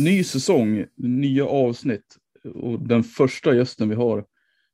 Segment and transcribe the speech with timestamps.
[0.00, 2.16] Ny säsong, nya avsnitt
[2.54, 4.24] och den första gästen vi har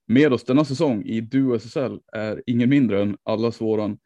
[0.09, 3.99] med oss denna säsong i Duo SSL är ingen mindre än allas våran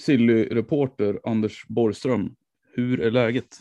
[0.00, 2.34] Silly-reporter Anders Borgström.
[2.74, 3.56] Hur är läget?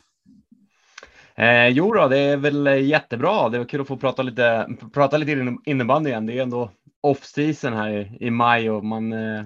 [1.36, 3.50] Eh, jo då, det är väl jättebra.
[3.50, 6.26] Det var kul att få prata lite, prata lite innebandy igen.
[6.26, 9.46] Det är ändå off-season här i, i maj och man, eh,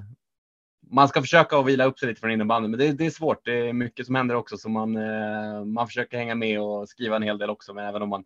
[0.92, 3.46] man ska försöka att vila upp sig lite från innebandy, men det, det, är svårt.
[3.46, 7.16] Det är mycket som händer också, så man, eh, man försöker hänga med och skriva
[7.16, 7.74] en hel del också.
[7.74, 8.24] Men även om man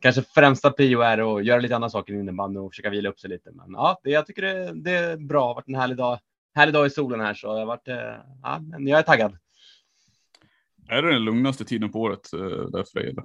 [0.00, 3.20] kanske främsta prio är att göra lite andra saker i innebandy och försöka vila upp
[3.20, 3.50] sig lite.
[3.52, 5.40] Men ja, det, jag tycker det, det är bra.
[5.40, 6.18] Det har varit en härlig dag,
[6.54, 9.36] härlig dag i solen här, så det har varit, eh, ja, men jag är taggad.
[10.88, 13.10] Är det den lugnaste tiden på året eh, där för dig?
[13.10, 13.24] Eller?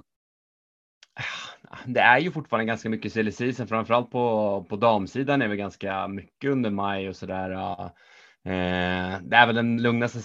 [1.86, 6.08] Det är ju fortfarande ganska mycket silly season, framförallt på, på damsidan är vi ganska
[6.08, 7.90] mycket under maj och så där.
[8.46, 10.18] Eh, det är väl den lugnaste,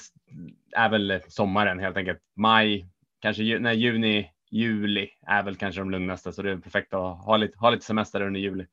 [0.71, 2.19] är väl sommaren helt enkelt.
[2.35, 2.87] Maj,
[3.21, 7.37] kanske nej, juni, juli är väl kanske de lugnaste, så det är perfekt att ha
[7.37, 8.65] lite, ha lite semester under juli.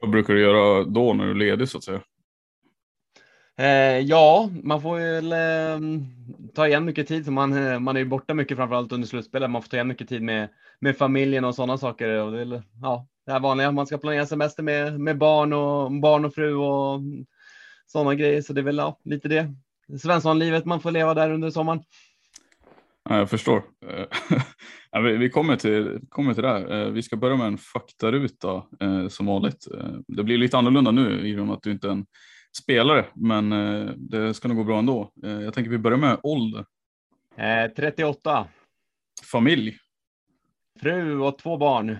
[0.00, 2.00] Vad brukar du göra då när du är ledig så att säga?
[3.56, 5.88] Eh, ja, man får väl eh,
[6.54, 9.50] ta igen mycket tid, för man, man är ju borta mycket framförallt under slutspelet.
[9.50, 10.48] Man får ta igen mycket tid med,
[10.80, 12.08] med familjen och sådana saker.
[12.08, 16.24] Och det, ja, det här vanliga, man ska planera semester med, med barn, och, barn
[16.24, 17.00] och fru och
[17.92, 18.42] sådana grejer.
[18.42, 19.54] Så det är väl ja, lite det
[19.98, 21.82] Svenssonlivet man får leva där under sommaren.
[23.08, 23.62] Ja, jag förstår.
[24.90, 26.82] ja, vi, vi kommer, till, kommer till det här.
[26.82, 29.66] Eh, vi ska börja med en faktaruta eh, som vanligt.
[29.74, 32.06] Eh, det blir lite annorlunda nu i och med att du inte är en
[32.62, 33.50] spelare, men
[33.96, 35.12] det ska nog gå bra ändå.
[35.14, 36.64] Jag tänker vi börjar med ålder.
[37.76, 38.48] 38.
[39.32, 39.76] Familj.
[40.80, 41.96] Fru och två barn.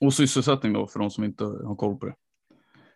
[0.00, 2.14] Och sysselsättning då för de som inte har koll på det.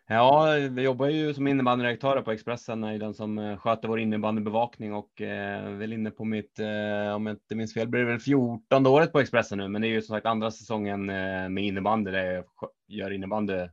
[0.09, 4.93] Ja, vi jobbar ju som innebandyredaktörer på Expressen, är den som eh, sköter vår innebandybevakning
[4.93, 8.19] och eh, väl inne på mitt, eh, om jag inte minns fel, blir det väl
[8.19, 11.63] 14 året på Expressen nu, men det är ju som sagt andra säsongen eh, med
[11.63, 12.43] innebandy där jag
[12.87, 13.67] gör innebandy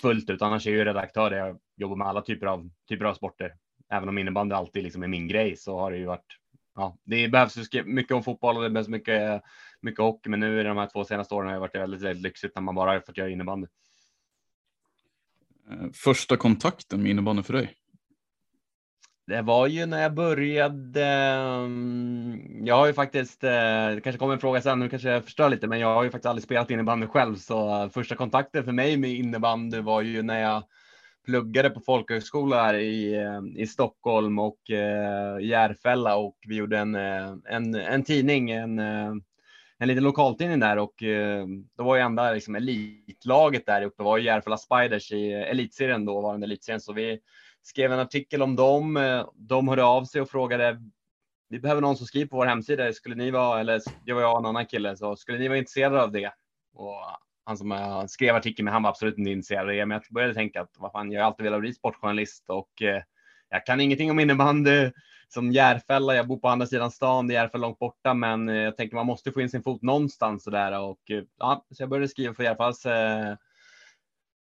[0.00, 0.42] fullt ut.
[0.42, 3.52] Annars är jag ju redaktör där jag jobbar med alla typer av, typer av sporter.
[3.92, 6.38] Även om innebandy alltid liksom är min grej så har det ju varit,
[6.74, 9.42] ja, det behövs mycket om fotboll och det behövs mycket,
[9.80, 12.22] mycket hockey, men nu i de här två senaste åren har det varit väldigt, väldigt
[12.22, 13.66] lyxigt när man bara har fått göra innebandy.
[15.72, 17.74] Eh, första kontakten med innebandy för dig?
[19.26, 21.04] Det var ju när jag började.
[21.04, 23.50] Mm, jag har ju faktiskt, eh,
[23.94, 26.10] det kanske kommer en fråga sen, nu kanske jag förstör lite, men jag har ju
[26.10, 30.40] faktiskt aldrig spelat innebandy själv, så första kontakten för mig med innebandy var ju när
[30.40, 30.62] jag
[31.24, 34.58] pluggade på folkhögskola här i, eh, i Stockholm och
[35.40, 38.78] Järfälla och vi gjorde en, en, en tidning, en,
[39.82, 41.46] en liten lokaltidning där och eh,
[41.76, 46.04] då var ju enda liksom, elitlaget där uppe var ju Järfälla Spiders i eh, elitserien
[46.04, 46.80] då, var elitserien.
[46.80, 47.20] Så vi
[47.62, 48.96] skrev en artikel om dem.
[48.96, 50.82] Eh, de hörde av sig och frågade
[51.48, 52.92] vi behöver någon som skriver på vår hemsida.
[52.92, 55.58] Skulle ni vara, eller det var jag och en annan kille, så skulle ni vara
[55.58, 56.32] intresserade av det?
[56.74, 56.96] Och
[57.44, 60.14] han som jag skrev artikeln med, han var absolut inte intresserad av det, men jag
[60.14, 63.02] började tänka att vad fan, jag har alltid velat bli sportjournalist och eh,
[63.48, 64.90] jag kan ingenting om innebandy
[65.32, 66.14] som Järfälla.
[66.14, 68.96] Jag bor på andra sidan stan, det är Järfälla långt borta, men eh, jag tänker
[68.96, 72.34] man måste få in sin fot någonstans sådär och eh, ja, så jag började skriva
[72.34, 73.30] för Järfällas eh,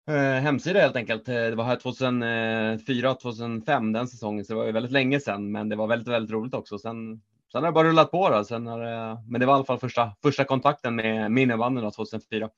[0.10, 1.26] eh, hemsida helt enkelt.
[1.26, 5.70] Det var här 2004, 2005 den säsongen, så det var ju väldigt länge sedan, men
[5.70, 6.78] det var väldigt, väldigt roligt också.
[6.78, 8.44] Sen sen har det bara rullat på då.
[8.44, 12.50] Sen har det, men det var i alla fall första, första kontakten med innebandyn 2004.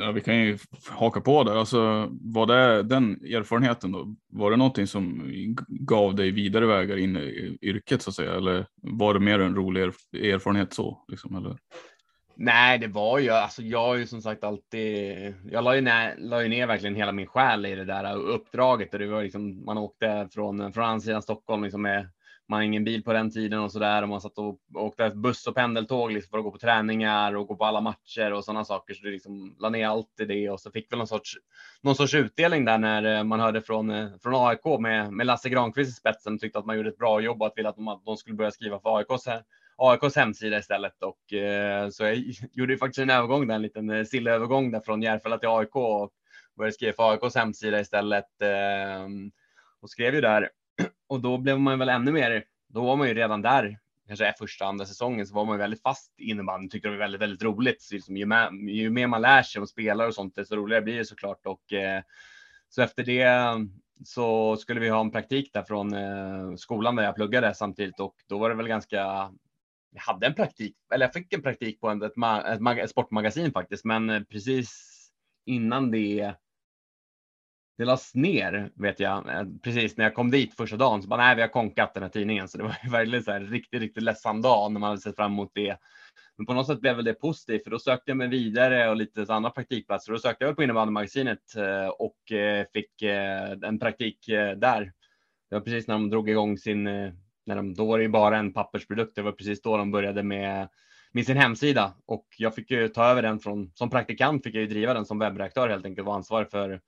[0.00, 0.58] Ja, vi kan ju
[0.88, 1.56] haka på där.
[1.56, 4.14] Alltså, var det den erfarenheten då?
[4.32, 5.22] Var det någonting som
[5.68, 8.34] gav dig vidare vägar in i yrket så att säga?
[8.34, 9.82] Eller var det mer en rolig
[10.12, 11.04] erfarenhet så?
[11.08, 11.56] Liksom, eller?
[12.38, 13.62] Nej, det var ju alltså.
[13.62, 15.34] Jag har ju som sagt alltid.
[15.50, 18.92] Jag la ju, ner, la ju ner verkligen hela min själ i det där uppdraget
[18.92, 22.08] och det var liksom man åkte från från andra sidan Stockholm liksom med
[22.48, 25.10] man har ingen bil på den tiden och så där och man satt och åkte
[25.10, 28.44] buss och pendeltåg liksom för att gå på träningar och gå på alla matcher och
[28.44, 28.94] sådana saker.
[28.94, 31.34] Så det liksom la ner allt i det och så fick väl någon sorts
[31.80, 35.48] någon sorts utdelning där när eh, man hörde från eh, från AIK med med Lasse
[35.48, 37.88] Granqvist i spetsen tyckte att man gjorde ett bra jobb och att ville att de,
[37.88, 39.28] att de skulle börja skriva för AIKs
[39.76, 42.16] AIKs hemsida istället och eh, så jag
[42.52, 46.10] gjorde faktiskt en övergång där, en liten eh, sillövergång där från Järfälla till AIK och
[46.56, 49.08] började skriva för AIKs hemsida istället eh,
[49.80, 50.50] och skrev ju där
[51.06, 52.44] och då blev man väl ännu mer.
[52.68, 55.82] Då var man ju redan där, kanske första andra säsongen så var man ju väldigt
[55.82, 57.82] fast i innebandyn, tyckte det var väldigt, väldigt roligt.
[57.82, 60.82] Så liksom, ju, med, ju mer man lär sig om spelare och sånt, desto roligare
[60.82, 62.02] blir det såklart och eh,
[62.68, 63.28] så efter det
[64.04, 68.14] så skulle vi ha en praktik där från eh, skolan där jag pluggade samtidigt och
[68.26, 69.30] då var det väl ganska
[69.96, 73.84] jag hade en praktik, eller jag fick en praktik på ett, ett, ett sportmagasin faktiskt,
[73.84, 74.92] men eh, precis
[75.44, 76.34] innan det
[77.78, 81.22] det lades ner vet jag eh, precis när jag kom dit första dagen så bara
[81.22, 82.48] nej, vi har konkat den här tidningen.
[82.48, 85.32] Så det var verkligen så här riktigt, riktigt ledsam dag när man hade sett fram
[85.32, 85.76] emot det.
[86.36, 88.96] Men på något sätt blev väl det positivt för då sökte jag mig vidare och
[88.96, 90.12] lite andra praktikplatser.
[90.12, 93.02] Då sökte jag på innebandymagasinet eh, och eh, fick
[93.62, 94.18] en praktik
[94.56, 94.92] där.
[95.50, 96.84] Det var precis när de drog igång sin
[97.46, 99.14] när de, då var det ju bara en pappersprodukt.
[99.14, 100.68] Det var precis då de började med,
[101.12, 104.62] med sin hemsida och jag fick ju ta över den från, som praktikant fick jag
[104.62, 106.80] ju driva den som webbredaktör helt enkelt, och ansvarig för,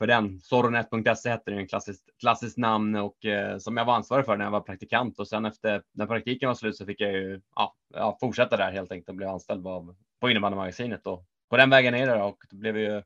[0.00, 0.40] för den.
[0.40, 4.44] Soronet.se hette det, en klassiskt, klassiskt namn och eh, som jag var ansvarig för när
[4.44, 7.74] jag var praktikant och sen efter när praktiken var slut så fick jag ju ja,
[7.94, 11.94] ja, fortsätta där helt enkelt och blev anställd av, på innebandymagasinet och på den vägen
[11.94, 13.02] är det och det blev ju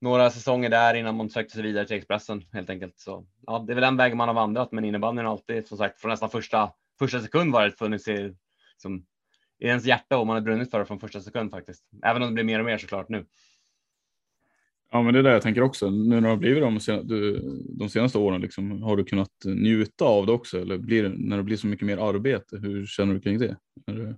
[0.00, 2.98] några säsonger där innan man sökte sig vidare till Expressen helt enkelt.
[2.98, 5.78] Så ja, det är väl den vägen man har vandrat, men innebandyn har alltid som
[5.78, 8.34] sagt från nästan första första sekund varit funnits i,
[8.72, 9.06] liksom,
[9.58, 11.84] i ens hjärta och man har brunnit för det från första sekund faktiskt.
[12.02, 13.26] Även om det blir mer och mer såklart nu.
[14.92, 15.90] Ja, men det är det jag tänker också.
[15.90, 16.78] Nu när det har blivit de,
[17.78, 20.60] de senaste åren, liksom, har du kunnat njuta av det också?
[20.60, 23.56] Eller blir det, när det blir så mycket mer arbete, hur känner du kring det?
[23.86, 24.16] det...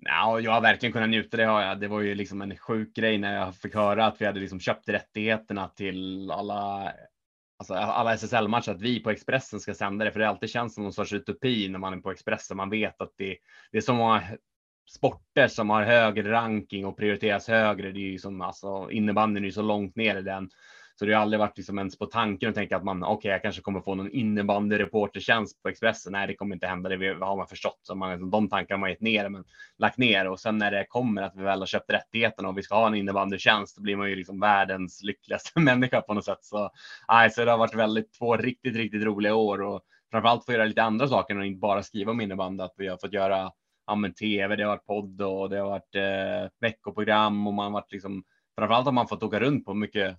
[0.00, 1.36] Ja, jag har verkligen kunnat njuta.
[1.36, 1.80] Det har jag.
[1.80, 4.60] Det var ju liksom en sjuk grej när jag fick höra att vi hade liksom
[4.60, 6.92] köpt rättigheterna till alla
[7.58, 10.82] Alltså alla SSL-matcher, att vi på Expressen ska sända det, för det alltid känns som
[10.82, 12.56] någon sorts utopi när man är på Expressen.
[12.56, 13.36] Man vet att det,
[13.72, 14.22] det är så många
[14.86, 17.92] sporter som har högre ranking och prioriteras högre.
[17.92, 20.50] Det är ju som alltså innebandyn är ju så långt ner i den.
[20.98, 23.30] Så det har aldrig varit liksom ens på tanken att tänka att man, okej, okay,
[23.30, 26.12] jag kanske kommer få någon innebandyreportertjänst på Expressen.
[26.12, 26.88] Nej, det kommer inte hända.
[26.88, 27.78] Det har man förstått.
[27.82, 29.44] Så man, de tankarna har man gett ner, men
[29.78, 30.28] lagt ner.
[30.28, 32.86] Och sen när det kommer att vi väl har köpt rättigheterna och vi ska ha
[32.86, 36.44] en innebandytjänst då blir man ju liksom världens lyckligaste människa på något sätt.
[36.44, 36.70] Så,
[37.08, 39.80] nej, så det har varit väldigt två riktigt, riktigt roliga år och
[40.10, 42.64] framförallt få göra lite andra saker och inte bara skriva om innebandy.
[42.64, 43.50] Att vi har fått göra
[43.86, 47.64] ja, men tv, det har varit podd och det har varit eh, veckoprogram och man
[47.64, 48.24] har varit liksom
[48.58, 50.16] framförallt har man fått åka runt på mycket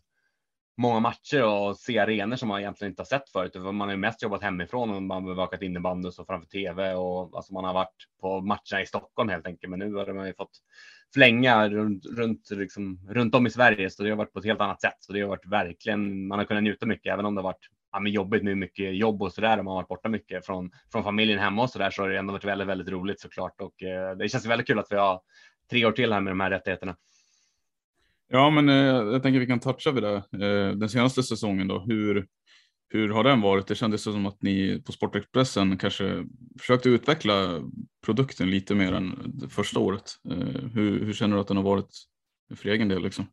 [0.77, 3.55] många matcher och se arenor som man egentligen inte har sett förut.
[3.55, 6.93] Man har ju mest jobbat hemifrån och man har bevakat innebandy och så framför tv
[6.93, 9.71] och alltså man har varit på matcherna i Stockholm helt enkelt.
[9.71, 10.57] Men nu har man ju fått
[11.13, 14.61] flänga runt, runt, liksom, runt om i Sverige så det har varit på ett helt
[14.61, 14.97] annat sätt.
[14.99, 17.67] Så det har varit verkligen, man har kunnat njuta mycket även om det har varit
[17.97, 19.57] ja, men jobbigt med mycket jobb och så där.
[19.57, 22.17] Man har varit borta mycket från, från familjen hemma och så där så har det
[22.17, 25.21] ändå varit väldigt, väldigt roligt såklart och eh, det känns väldigt kul att vi har
[25.69, 26.95] tre år till här med de här rättigheterna.
[28.27, 30.15] Ja, men eh, jag tänker vi kan toucha vid det.
[30.15, 32.27] Eh, den senaste säsongen då, hur,
[32.89, 33.67] hur har den varit?
[33.67, 36.25] Det kändes som att ni på Sportexpressen kanske
[36.59, 37.61] försökte utveckla
[38.05, 40.11] produkten lite mer än första året.
[40.29, 41.89] Eh, hur, hur känner du att den har varit
[42.55, 43.03] för egen del?
[43.03, 43.25] Liksom?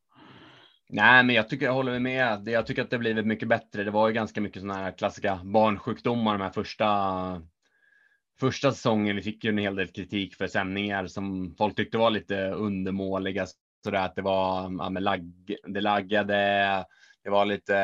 [0.88, 2.48] Nej, men jag tycker jag håller med.
[2.48, 3.84] Jag tycker att det blivit mycket bättre.
[3.84, 7.42] Det var ju ganska mycket sådana här klassiska barnsjukdomar de här första
[8.40, 9.16] första säsongen.
[9.16, 13.46] Vi fick ju en hel del kritik för sändningar som folk tyckte var lite undermåliga
[13.84, 15.32] så det att det var, ja, men lag,
[15.66, 16.34] det laggade,
[17.22, 17.76] det var lite,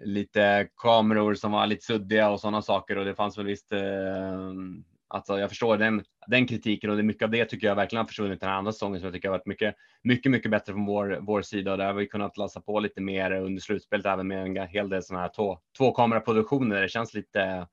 [0.00, 4.52] lite kameror som var lite suddiga och sådana saker och det fanns väl visst eh,
[5.08, 8.08] Alltså jag förstår den, den kritiken och det, mycket av det tycker jag verkligen har
[8.08, 10.86] försvunnit den här andra säsongen som jag tycker har varit mycket, mycket, mycket bättre från
[10.86, 14.28] vår, vår sida och där har vi kunnat lassa på lite mer under slutspelet även
[14.28, 16.82] med en hel del sådana här två, tvåkameraproduktioner.
[16.82, 17.66] Det känns lite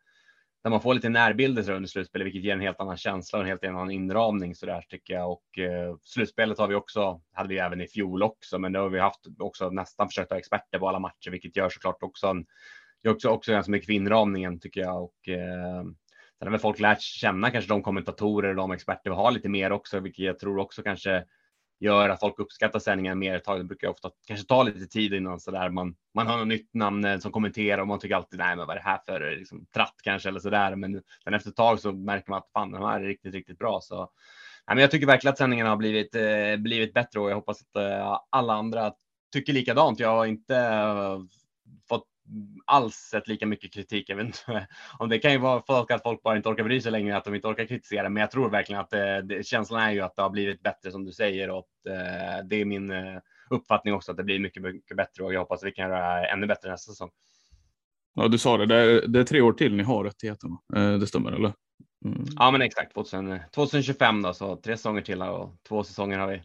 [0.63, 3.49] där man får lite närbilder under slutspelet, vilket ger en helt annan känsla och en
[3.49, 5.31] helt annan inramning så där tycker jag.
[5.31, 8.89] Och eh, slutspelet har vi också, hade vi även i fjol också, men då har
[8.89, 12.45] vi haft också nästan försökt ha experter på alla matcher, vilket gör såklart också en,
[13.03, 15.03] gör också, också ganska mycket för inramningen tycker jag.
[15.03, 15.83] Och eh,
[16.43, 19.49] sen har väl folk lärt känna kanske de kommentatorer och de experter vi har lite
[19.49, 21.23] mer också, vilket jag tror också kanske
[21.79, 23.59] gör att folk uppskattar sändningen mer ett tag.
[23.59, 26.73] Det brukar ofta kanske ta lite tid innan så där man, man har något nytt
[26.73, 29.35] namn eh, som kommenterar och man tycker alltid nej, men vad är det här för
[29.37, 30.75] liksom, tratt kanske eller så där.
[30.75, 33.59] Men sen efter ett tag så märker man att fan, de här är riktigt, riktigt
[33.59, 33.79] bra.
[33.81, 33.97] Så
[34.67, 37.61] nej, men jag tycker verkligen att sändningen har blivit, eh, blivit bättre och jag hoppas
[37.61, 38.93] att eh, alla andra
[39.33, 39.99] tycker likadant.
[39.99, 41.19] Jag har inte eh,
[42.65, 44.09] alls sett lika mycket kritik.
[44.09, 44.67] Jag vet inte
[44.99, 47.25] om det kan ju vara folk att folk bara inte orkar bry sig längre, att
[47.25, 48.09] de inte orkar kritisera.
[48.09, 50.91] Men jag tror verkligen att det, det, känslan är ju att det har blivit bättre
[50.91, 54.63] som du säger och eh, det är min eh, uppfattning också att det blir mycket,
[54.63, 57.09] mycket bättre och jag hoppas att vi kan göra ännu bättre nästa säsong.
[58.15, 58.65] Ja, du sa det.
[58.65, 60.57] Det är, det är tre år till ni har rättigheterna.
[60.75, 61.53] Eh, det stämmer eller?
[62.05, 62.25] Mm.
[62.39, 66.27] Ja, men exakt 2000, 2025 eh, då, så tre säsonger till och två säsonger har
[66.27, 66.41] vi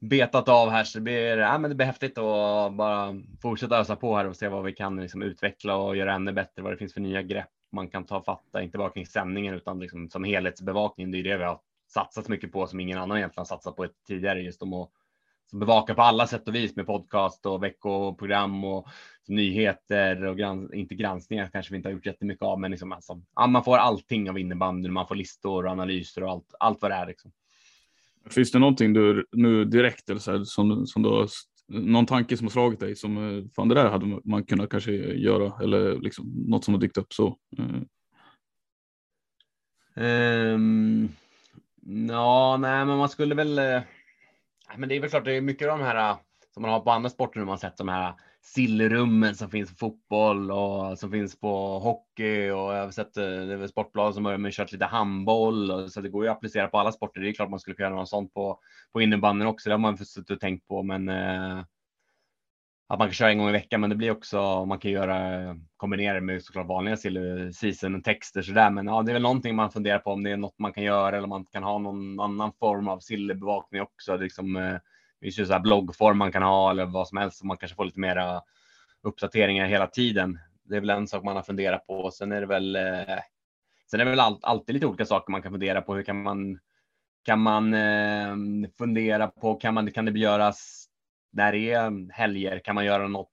[0.00, 3.96] betat av här så det blir, ja, men det blir häftigt att bara fortsätta ösa
[3.96, 6.76] på här och se vad vi kan liksom utveckla och göra ännu bättre, vad det
[6.76, 10.24] finns för nya grepp man kan ta fatta, inte bara kring sändningen utan liksom som
[10.24, 11.10] helhetsbevakning.
[11.10, 14.40] Det är det vi har satsat mycket på som ingen annan egentligen satsat på tidigare,
[14.40, 14.90] just om att
[15.52, 18.88] bevaka på alla sätt och vis med podcast och veckoprogram och
[19.28, 23.20] nyheter och grans inte granskningar kanske vi inte har gjort jättemycket av, men liksom alltså,
[23.48, 26.94] man får allting av innebandyn, man får listor och analyser och allt, allt vad det
[26.94, 27.06] är.
[27.06, 27.32] Liksom.
[28.30, 31.28] Finns det någonting du nu direkt eller så här, som, som du har,
[31.68, 34.92] någon tanke som har slagit dig som eh, fan det där hade man kunnat kanske
[34.96, 37.36] göra eller liksom något som har dykt upp så?
[39.94, 41.08] Um,
[42.08, 43.58] ja, nej, men man skulle väl.
[44.76, 46.18] Men det är väl klart, det är mycket av de här äh,
[46.54, 49.70] som man har på andra sporter nu man sett de här äh, sillrummen som finns
[49.70, 54.14] på fotboll och som finns på hockey och jag har sett äh, det är Sportbladet
[54.14, 56.78] som har med att köra lite handboll och så det går ju att applicera på
[56.78, 57.20] alla sporter.
[57.20, 58.60] Det är klart man skulle kunna göra något sånt på
[58.92, 59.68] på innebandyn också.
[59.68, 61.64] Det har man suttit och tänkt på, men eh,
[62.90, 65.56] att man kan köra en gång i veckan, men det blir också man kan göra
[65.76, 66.96] kombinera med såklart vanliga
[67.52, 68.70] season texter så där.
[68.70, 70.84] Men ja, det är väl någonting man funderar på om det är något man kan
[70.84, 74.16] göra eller om man kan ha någon annan form av sillbevakning också.
[74.16, 74.80] Liksom, eh, det
[75.22, 77.76] finns ju så här bloggform man kan ha eller vad som helst så man kanske
[77.76, 78.42] får lite mera
[79.02, 80.38] uppdateringar hela tiden.
[80.64, 82.10] Det är väl en sak man har funderat på.
[82.10, 82.76] Sen är det väl.
[82.76, 83.18] Eh,
[83.90, 85.94] sen är det väl all, alltid lite olika saker man kan fundera på.
[85.94, 86.58] Hur kan man?
[87.24, 88.36] Kan man eh,
[88.78, 89.54] fundera på?
[89.54, 89.92] Kan man?
[89.92, 90.87] Kan det göras
[91.30, 92.58] när det är mm, helger?
[92.58, 93.32] Kan man göra något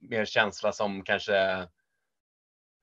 [0.00, 1.66] mer känsla som kanske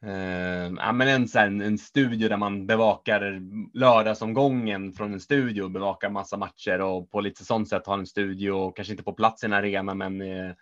[0.06, 3.42] Uh, ja, men en, en, en studio där man bevakar
[3.74, 8.72] lördagsomgången från en studio, bevakar massa matcher och på lite sånt sätt har en studio,
[8.72, 10.54] kanske inte på plats i en arena, men uh,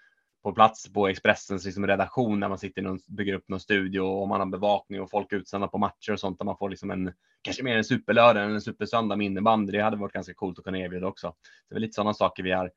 [0.44, 4.28] på plats på Expressens liksom, redaktion där man sitter och bygger upp någon studio och
[4.28, 7.14] man har bevakning och folk utsända på matcher och sånt där man får liksom en,
[7.42, 9.72] kanske mer en superlördag än en supersöndag med innebandy.
[9.72, 11.34] Det hade varit ganska coolt att kunna erbjuda också.
[11.70, 12.72] Det är lite sådana saker vi har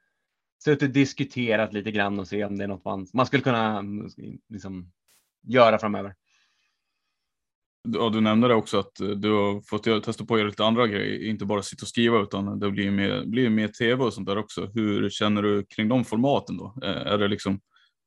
[0.65, 3.79] suttit och diskuterat lite grann och se om det är något man, man skulle kunna
[3.79, 4.09] mm,
[4.49, 4.93] liksom,
[5.43, 6.15] göra framöver.
[7.89, 10.65] Ja, du nämnde det också att eh, du har fått testa på att göra lite
[10.65, 14.15] andra grejer, inte bara sitta och skriva utan det blir mer, blir mer tv och
[14.15, 14.71] sånt där också.
[14.75, 16.75] Hur känner du kring de formaten då?
[16.83, 17.61] Eh, är det liksom,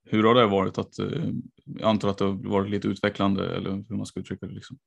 [0.10, 0.78] hur har det varit?
[0.78, 1.24] Att, eh,
[1.66, 4.54] jag antar att det har varit lite utvecklande eller hur man ska uttrycka det.
[4.54, 4.78] Liksom.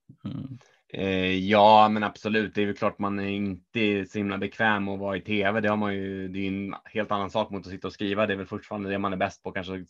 [0.93, 2.55] Eh, ja, men absolut.
[2.55, 5.61] Det är ju klart man är inte så himla bekväm att vara i tv.
[5.61, 6.29] Det har man ju.
[6.29, 8.27] Det är en helt annan sak mot att sitta och skriva.
[8.27, 9.85] Det är väl fortfarande det man är bäst på, kanske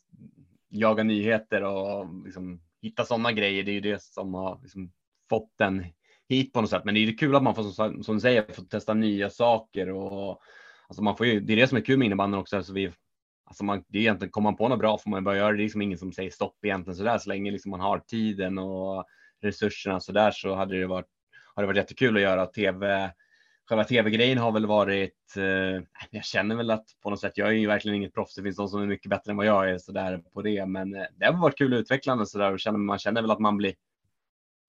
[0.69, 3.63] jaga nyheter och liksom hitta sådana grejer.
[3.63, 4.93] Det är ju det som har liksom
[5.31, 5.85] fått den
[6.29, 6.85] hit på något sätt.
[6.85, 9.31] Men det är ju kul att man får, som, som du säger, får testa nya
[9.31, 10.41] saker och
[10.89, 12.57] alltså man får ju, det är det som är kul med innebandyn också.
[12.57, 12.91] Alltså vi,
[13.51, 15.57] alltså man, det är egentligen, kommer man på något bra får man bara göra det.
[15.57, 17.99] Det är liksom ingen som säger stopp egentligen så där så länge liksom man har
[17.99, 19.05] tiden och
[19.43, 21.07] resurserna så där så hade det varit,
[21.55, 23.13] har det varit jättekul att göra tv
[23.71, 27.53] själva tv-grejen har väl varit, eh, jag känner väl att på något sätt, jag är
[27.53, 29.79] ju verkligen inget proffs, det finns de som är mycket bättre än vad jag är
[29.79, 32.61] så där på det, men eh, det har varit kul och utvecklande så där och
[32.61, 33.75] känner, man känner väl att man blir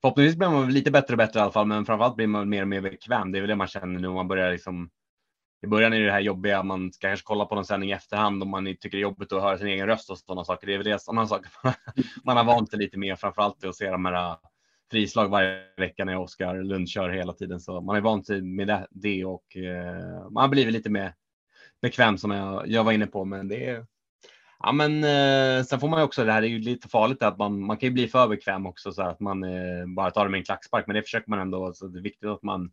[0.02, 2.62] Förhoppningsvis blir man lite bättre och bättre i alla fall, men framförallt blir man mer
[2.62, 3.32] och mer bekväm.
[3.32, 4.90] Det är väl det man känner nu om man börjar liksom.
[5.64, 8.44] I början är det här jobbiga, man ska kanske kolla på någon sändning i efterhand
[8.44, 10.68] om man tycker det är jobbigt att höra sin egen röst och sådana saker.
[10.68, 11.52] Det är väl det sådana saker
[12.24, 14.38] man har vant sig lite mer, framförallt att se de här äh,
[14.92, 17.60] frislag varje vecka när Oskar Lund kör hela tiden.
[17.60, 21.14] Så man är vant sig med det och eh, man har blivit lite mer
[21.82, 23.26] bekväm som jag, jag var inne på.
[23.26, 23.86] Men det är,
[24.64, 27.38] Ja, men eh, sen får man ju också, det här är ju lite farligt att
[27.38, 30.32] man, man kan ju bli för bekväm också så att man eh, bara tar det
[30.32, 31.74] med en klackspark, men det försöker man ändå.
[31.74, 32.72] Så det är viktigt att man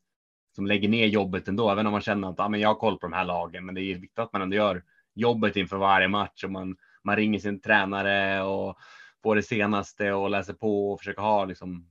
[0.58, 2.98] som lägger ner jobbet ändå, även om man känner att ah, men jag har koll
[2.98, 3.66] på de här lagen.
[3.66, 4.82] Men det är viktigt att man ändå gör
[5.14, 8.78] jobbet inför varje match och man, man ringer sin tränare och
[9.22, 11.88] får det senaste och läser på och försöker ha liksom.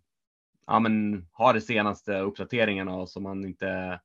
[0.66, 4.00] Ja, men ha det senaste uppdateringarna och så man inte.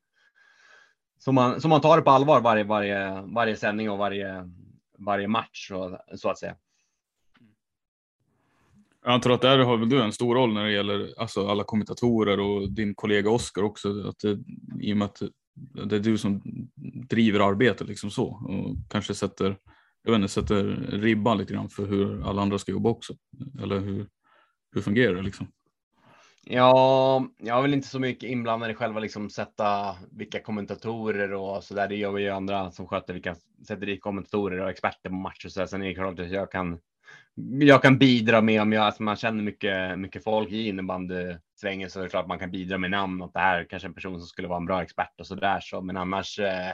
[1.18, 4.50] Så man, så man tar det på allvar varje, varje, varje sändning och varje,
[4.98, 6.56] varje match så, så att säga.
[9.04, 11.64] Jag antar att där har väl du en stor roll när det gäller alltså alla
[11.64, 14.08] kommentatorer och din kollega Oskar också.
[14.08, 14.38] Att det,
[14.80, 15.22] I och med att
[15.88, 16.42] det är du som
[17.08, 19.56] driver arbetet liksom så och kanske sätter,
[20.02, 23.14] jag vet inte, sätter ribban lite grann för hur alla andra ska jobba också.
[23.62, 24.08] Eller hur,
[24.74, 25.46] hur fungerar det liksom?
[26.44, 31.64] Ja, jag är väl inte så mycket inblandad i själva liksom sätta vilka kommentatorer och
[31.64, 31.88] så där.
[31.88, 33.36] Det gör vi ju andra som sköter vilka
[33.68, 35.48] sätter dit kommentatorer och experter på matcher.
[35.48, 36.78] Så sen är det klart att jag kan
[37.60, 41.98] jag kan bidra med om jag, alltså man känner mycket, mycket folk i innebandysvängen så
[41.98, 44.26] är det klart man kan bidra med namn och det här kanske en person som
[44.26, 45.80] skulle vara en bra expert och så där så.
[45.80, 46.72] Men annars eh,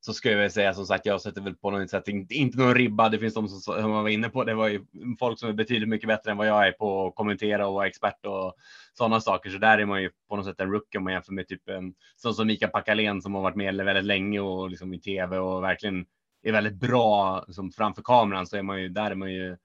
[0.00, 2.74] så skulle jag säga som sagt, jag sätter väl på något sätt inte, inte någon
[2.74, 3.08] ribba.
[3.08, 4.44] Det finns de som, som man var inne på.
[4.44, 4.84] Det var ju
[5.18, 7.86] folk som är betydligt mycket bättre än vad jag är på att kommentera och vara
[7.86, 8.54] expert och
[8.94, 9.50] sådana saker.
[9.50, 11.68] Så där är man ju på något sätt en rookie om man jämför med typ
[11.68, 15.38] en sån som Mikael Pakalén som har varit med väldigt länge och liksom i tv
[15.38, 16.06] och verkligen
[16.42, 19.56] är väldigt bra som framför kameran så är man ju där är man ju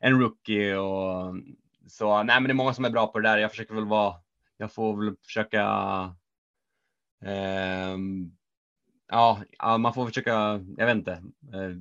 [0.00, 1.34] en rookie och
[1.88, 2.22] så.
[2.22, 3.38] Nej, men det är många som är bra på det där.
[3.38, 4.14] Jag försöker väl vara.
[4.56, 5.62] Jag får väl försöka.
[7.24, 7.96] Eh,
[9.10, 9.42] ja,
[9.78, 10.64] man får försöka.
[10.76, 11.12] Jag vet inte.
[11.52, 11.76] Eh,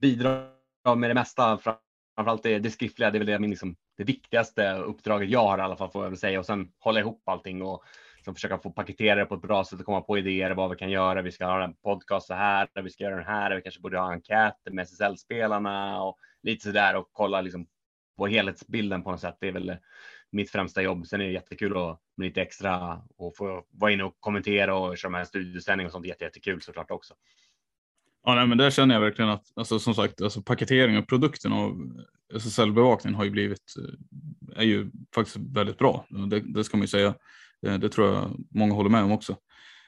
[0.00, 0.48] bidra
[0.96, 1.58] med det mesta.
[1.58, 3.10] Framförallt det, det skriftliga.
[3.10, 6.10] Det är väl det, liksom, det viktigaste uppdraget jag har i alla fall får jag
[6.10, 7.84] väl säga och sen hålla ihop allting och
[8.16, 10.76] liksom försöka få paketera det på ett bra sätt och komma på idéer vad vi
[10.76, 11.22] kan göra.
[11.22, 13.98] Vi ska ha en podcast så här, vi ska göra den här, vi kanske borde
[13.98, 17.66] ha enkäter med SSL-spelarna och lite så där och kolla liksom
[18.16, 19.36] på helhetsbilden på något sätt.
[19.40, 19.76] Det är väl eh,
[20.32, 21.06] mitt främsta jobb.
[21.06, 24.98] Sen är det jättekul att med lite extra och få vara inne och kommentera och
[24.98, 26.06] köra med en studiesändning och sånt.
[26.06, 27.14] Jätte, jättekul såklart också.
[28.24, 31.52] Ja, nej, men där känner jag verkligen att alltså, som sagt, alltså, paketering av produkten
[31.52, 31.76] och
[32.34, 36.06] alltså, SSL-bevakningen har ju blivit, eh, är ju faktiskt väldigt bra.
[36.30, 37.14] Det, det ska man ju säga.
[37.62, 39.36] Det, det, tror jag många håller med om också.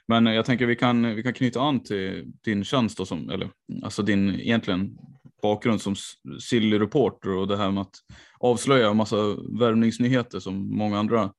[0.07, 3.51] Men jag tänker vi kan, vi kan knyta an till din tjänst då som, eller
[3.83, 4.99] alltså din egentligen
[5.42, 5.94] bakgrund som
[6.40, 7.94] silly reporter och det här med att
[8.38, 9.16] avslöja en massa
[9.59, 11.33] värvningsnyheter som många andra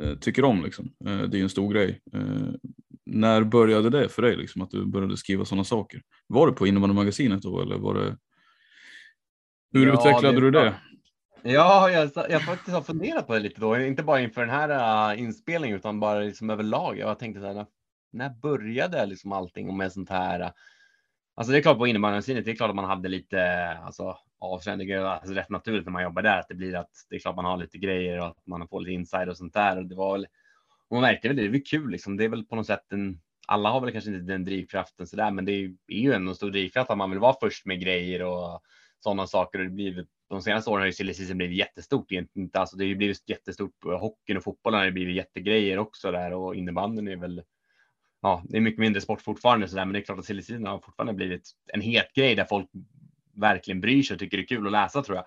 [0.00, 0.64] eh, tycker om.
[0.64, 0.90] Liksom.
[1.06, 2.00] Eh, det är en stor grej.
[2.14, 2.70] Eh,
[3.06, 6.02] när började det för dig, liksom, att du började skriva sådana saker?
[6.26, 8.16] Var det på innebandymagasinet då eller var det?
[9.72, 10.74] Hur ja, utvecklade det, du det?
[11.42, 15.12] Ja, jag, jag faktiskt har funderat på det lite då, inte bara inför den här
[15.12, 16.98] uh, inspelningen utan bara liksom överlag.
[16.98, 17.66] Jag tänkte så här, när,
[18.12, 20.40] när började liksom allting med sånt här?
[20.40, 20.50] Uh,
[21.36, 25.10] Alltså det är klart på innebandymagasinet, det är klart att man hade lite alltså, avslöjande
[25.10, 27.44] alltså rätt naturligt när man jobbar där, att det blir att det är klart man
[27.44, 29.76] har lite grejer och att man får lite inside och sånt där.
[29.76, 30.26] Och det var väl,
[30.88, 32.16] och man märkte väl det, det är kul liksom.
[32.16, 35.16] Det är väl på något sätt en, alla har väl kanske inte den drivkraften så
[35.16, 37.80] där, men det är, ju ändå en stor drivkraft att man vill vara först med
[37.80, 38.60] grejer och
[39.00, 39.58] sådana saker.
[39.58, 42.12] Och det blir, de senaste åren har ju silly season blivit jättestort.
[42.12, 42.50] egentligen.
[42.52, 46.32] alltså det har ju blivit jättestort hockeyn och fotbollen har ju blivit jättegrejer också där
[46.32, 47.42] och innebandyn är väl
[48.24, 50.42] ja, det är mycket mindre sport fortfarande så där, men det är klart att silly
[50.42, 52.70] season har fortfarande blivit en het grej där folk
[53.34, 55.26] verkligen bryr sig och tycker det är kul att läsa tror jag.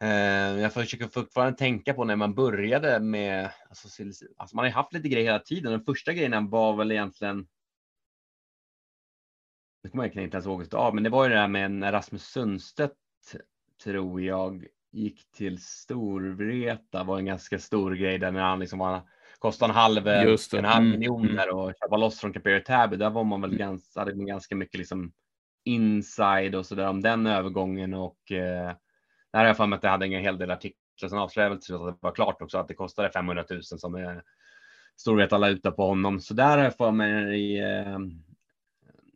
[0.00, 4.02] Eh, jag försöker fortfarande tänka på när man började med, alltså,
[4.36, 5.72] alltså man har ju haft lite grejer hela tiden.
[5.72, 7.46] Den första grejen var väl egentligen,
[9.82, 11.92] Nu kommer jag inte ens ihåg av, men det var ju det där med när
[11.92, 12.94] Rasmus Sundstedt
[13.84, 19.02] tror jag gick till Storvreta var en ganska stor grej där när han liksom var
[19.38, 20.90] kostade en halv, en halv mm.
[20.90, 21.36] miljon mm.
[21.36, 22.96] där och köpa loss från Caperi Täby.
[22.96, 23.58] Där var man väl mm.
[23.58, 25.12] ganska, hade man ganska mycket liksom
[25.64, 28.72] inside och så där om den övergången och eh,
[29.32, 31.08] där har jag för mig att jag hade en hel del artiklar.
[31.08, 33.94] Sen avslöjade jag väl att det var klart också att det kostade 500 000 som
[33.94, 34.22] är
[34.96, 36.20] Storvreta la ut på honom.
[36.20, 37.98] Så där har jag för mig eh,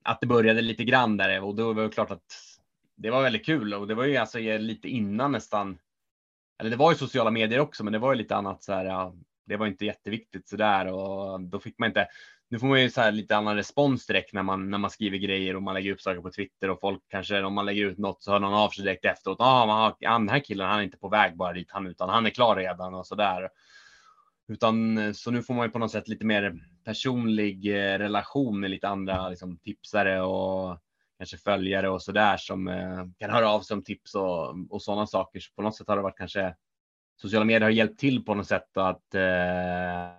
[0.02, 2.22] att det började lite grann där och då var det klart att
[2.96, 5.78] det var väldigt kul och det var ju alltså lite innan nästan.
[6.59, 9.12] Eller det var ju sociala medier också, men det var ju lite annat så här.
[9.46, 12.09] Det var inte jätteviktigt så där och då fick man inte.
[12.48, 15.18] Nu får man ju så här lite annan respons direkt när man när man skriver
[15.18, 17.98] grejer och man lägger upp saker på Twitter och folk kanske om man lägger ut
[17.98, 19.37] något så hör någon av sig direkt efteråt.
[19.40, 22.31] Ah, den här killen, han är inte på väg bara dit han utan han är
[22.31, 23.48] klar redan och så där.
[24.48, 28.70] Utan så nu får man ju på något sätt lite mer personlig eh, relation med
[28.70, 30.79] lite andra liksom, tipsare och
[31.18, 34.83] kanske följare och så där som eh, kan höra av sig om tips och, och
[34.83, 35.40] sådana saker.
[35.40, 36.55] Så på något sätt har det varit kanske
[37.20, 40.11] sociala medier har hjälpt till på något sätt att eh,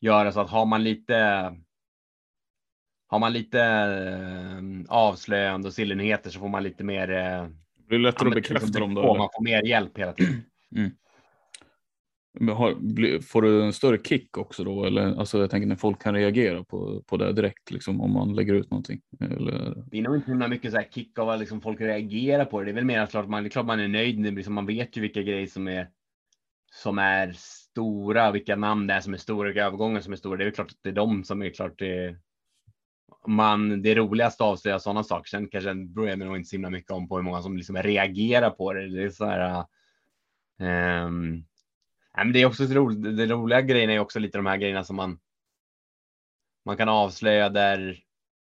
[0.00, 1.14] göra så att har man lite
[3.06, 3.62] har man lite
[4.88, 7.10] avslöjande och sillenheter så får man lite mer.
[7.10, 9.14] Eh, det blir lättare att bekräfta dem då.
[9.14, 10.44] Man får mer hjälp hela tiden.
[10.76, 10.90] Mm.
[12.40, 14.84] Har, får du en större kick också då?
[14.84, 18.34] Eller alltså jag tänker när folk kan reagera på, på det direkt liksom om man
[18.34, 19.00] lägger ut någonting.
[19.20, 19.84] Eller...
[19.90, 22.58] Det är nog inte himla mycket så här kick av att liksom folk reagerar på
[22.60, 22.64] det.
[22.64, 24.22] Det är väl mer att klart man, det är klart man är nöjd.
[24.22, 25.88] Det liksom, man vet ju vilka grejer som är
[26.74, 30.36] som är stora, vilka namn det är som är stora, vilka övergångar som är stora.
[30.36, 32.16] Det är väl klart att det är de som är klart det
[33.26, 35.28] man, det roligaste att avslöja sådana saker.
[35.28, 37.76] Sen kanske beror jag nog inte så himla mycket om på hur många som liksom
[37.76, 38.88] reagerar på det.
[38.88, 39.64] Det är så här.
[41.06, 41.44] Um,
[42.16, 43.16] men det är också roligt.
[43.16, 45.18] Det roliga grejen är också lite de här grejerna som man.
[46.64, 48.02] Man kan avslöja där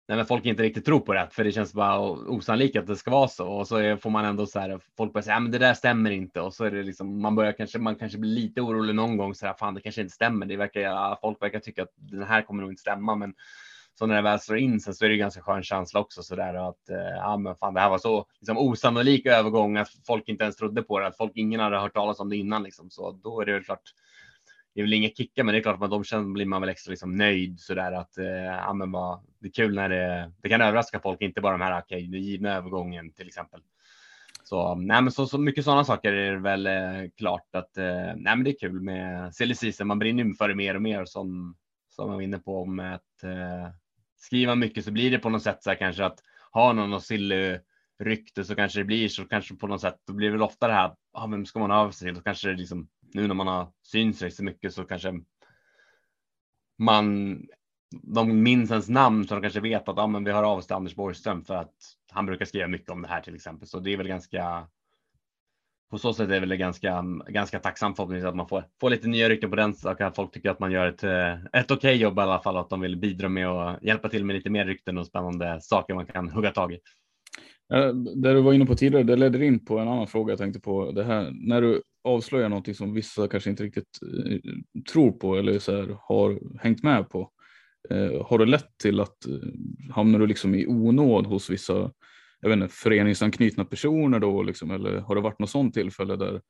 [0.08, 2.96] nej, men folk inte riktigt tror på det, för det känns bara osannolikt att det
[2.96, 3.48] ska vara så.
[3.48, 6.42] Och så får man ändå så här, folk börjar säga, men det där stämmer inte.
[6.42, 9.36] Och så är det liksom, man börjar kanske, man kanske blir lite orolig någon gång,
[9.36, 10.46] så här, fan det kanske inte stämmer.
[10.46, 13.34] Det verkar, folk verkar tycka att den här kommer nog inte stämma, men
[13.96, 16.36] så när det väl slår in sen så är det ganska skön känsla också så
[16.36, 20.30] där att eh, ja, men fan, det här var så liksom, osannolik övergång att folk
[20.30, 22.90] inte ens trodde på det, att folk ingen hade hört talas om det innan liksom.
[22.90, 23.82] Så då är det väl klart.
[24.74, 26.70] Det är väl inga kickar, men det är klart att de känner blir man väl
[26.70, 30.32] extra liksom nöjd så där att eh, ja, men vad det är kul när det,
[30.42, 33.62] det kan överraska folk, inte bara de här okej, okay, givna övergången till exempel.
[34.44, 37.86] Så, nej, men så, så mycket sådana saker är det väl eh, klart att eh,
[38.16, 39.88] nej, men det är kul med silly season.
[39.88, 41.56] Man brinner för det mer och mer som
[41.96, 43.70] som man var inne på med att eh,
[44.24, 46.20] skriva mycket så blir det på något sätt så här kanske att
[46.52, 47.60] ha någon och silly
[48.00, 50.02] rykte så kanske det blir så kanske på något sätt.
[50.08, 50.96] Då blir det väl ofta det här.
[51.14, 52.16] Ah, vem ska man ha av sig till?
[52.16, 55.14] Då kanske det liksom nu när man har syns sig så mycket så kanske
[56.78, 57.38] man
[58.02, 60.68] de minns ens namn så de kanske vet att ah, men vi har av oss
[60.68, 61.76] till Anders Borgström för att
[62.12, 63.68] han brukar skriva mycket om det här till exempel.
[63.68, 64.68] Så det är väl ganska
[65.94, 69.08] på så sätt är det väl ganska, ganska tacksamt förhoppningsvis att man får, får lite
[69.08, 70.08] nya rykten på den saken.
[70.08, 72.58] att folk tycker att man gör ett, eh, ett okej okay jobb i alla fall.
[72.58, 75.94] Att de vill bidra med och hjälpa till med lite mer rykten och spännande saker
[75.94, 76.80] man kan hugga tag i.
[78.16, 80.60] Det du var inne på tidigare, det ledde in på en annan fråga jag tänkte
[80.60, 80.92] på.
[80.92, 84.40] Det här när du avslöjar någonting som vissa kanske inte riktigt eh,
[84.92, 87.30] tror på eller så här, har hängt med på.
[87.90, 89.18] Eh, har det lett till att
[89.92, 91.92] hamnar du liksom i onåd hos vissa
[92.44, 96.42] jag vet inte, föreningsanknutna personer då liksom, eller har det varit något sådant tillfälle där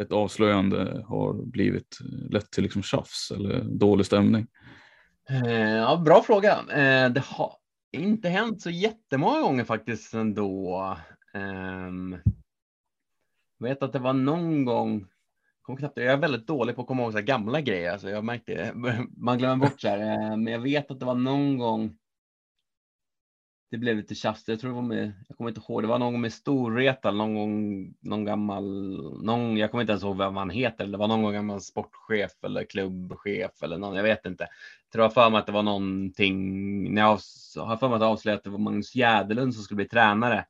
[0.00, 4.46] ett avslöjande har blivit eh, lätt till liksom tjafs eller dålig stämning?
[5.30, 6.52] Eh, ja, bra fråga.
[6.52, 7.52] Eh, det har
[7.92, 10.96] inte hänt så jättemånga gånger faktiskt ändå.
[11.34, 12.16] Ehm,
[13.58, 15.06] jag vet att det var någon gång.
[15.68, 17.92] Jag är väldigt dålig på att komma ihåg så gamla grejer.
[17.92, 18.72] Alltså jag det.
[19.16, 20.36] man glömmer bort så här.
[20.36, 21.96] Men jag vet att det var någon gång
[23.70, 24.48] det blev lite tjafs.
[24.48, 27.10] Jag tror det var med, jag kommer inte ihåg, det var någon gång med Storvreta,
[27.10, 28.64] någon gång, någon gammal,
[29.24, 32.44] någon, jag kommer inte ens ihåg vem han heter, det var någon gång gammal sportchef
[32.44, 34.44] eller klubbchef eller någon, jag vet inte.
[34.44, 37.08] Jag tror jag för mig att det var någonting, när jag
[37.64, 40.44] har för mig att avslöja att det var Magnus Jäderlund som skulle bli tränare,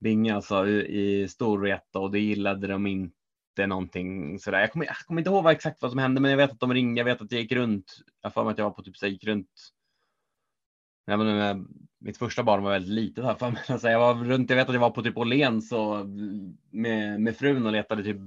[0.00, 4.60] Binge alltså i, i Storvreta och det gillade de inte någonting sådär.
[4.60, 6.60] Jag kommer, jag kommer inte ihåg vad exakt vad som hände, men jag vet att
[6.60, 7.00] de ringde.
[7.00, 7.96] Jag vet att jag gick runt.
[8.22, 9.50] Jag för mig att jag var på typ så gick runt
[11.06, 11.64] Nej, men, eh,
[11.98, 13.62] mitt första barn var väldigt litet här för mig.
[13.68, 15.72] Alltså, jag var runt, jag vet att jag var på typ Åhléns
[16.70, 18.20] med, med frun och letade typ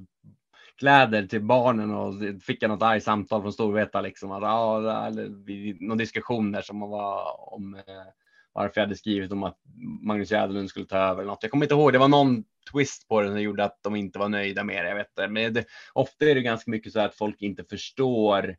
[0.80, 4.32] kläder till barnen och fick jag något argt samtal från Storvreta liksom.
[4.32, 7.82] Att, ja, eller, någon diskussion där som var om eh,
[8.54, 9.58] varför jag hade skrivit om att
[10.02, 11.40] Magnus Jäderlund skulle ta över något.
[11.42, 11.94] Jag kommer inte ihåg.
[11.94, 14.90] Det var någon twist på det som gjorde att de inte var nöjda med det.
[14.90, 15.28] Jag vet det.
[15.28, 18.56] Men det, ofta är det ganska mycket så att folk inte förstår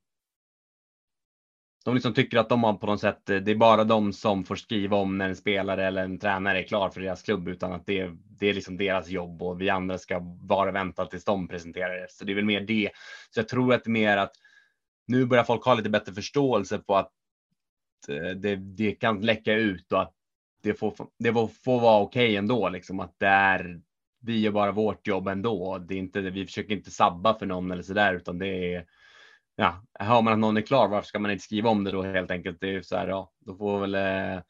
[1.84, 4.56] de liksom tycker att de har på något sätt, det är bara de som får
[4.56, 7.86] skriva om när en spelare eller en tränare är klar för deras klubb utan att
[7.86, 11.94] det, det är liksom deras jobb och vi andra ska bara vänta tills de presenterar
[11.94, 12.06] det.
[12.10, 12.90] Så det är väl mer det.
[13.30, 14.32] Så jag tror att det är mer att
[15.06, 17.12] nu börjar folk ha lite bättre förståelse på att
[18.08, 20.14] eh, det, det kan läcka ut och att
[20.62, 23.80] det får, det får, får vara okej okay ändå, liksom att det är
[24.22, 25.78] vi gör bara vårt jobb ändå.
[25.78, 28.86] Det är inte, vi försöker inte sabba för någon eller så där, utan det är
[29.60, 32.02] ja, hör man att någon är klar, varför ska man inte skriva om det då
[32.02, 32.60] helt enkelt?
[32.60, 34.42] Det är ju så här, ja, då får väl eh,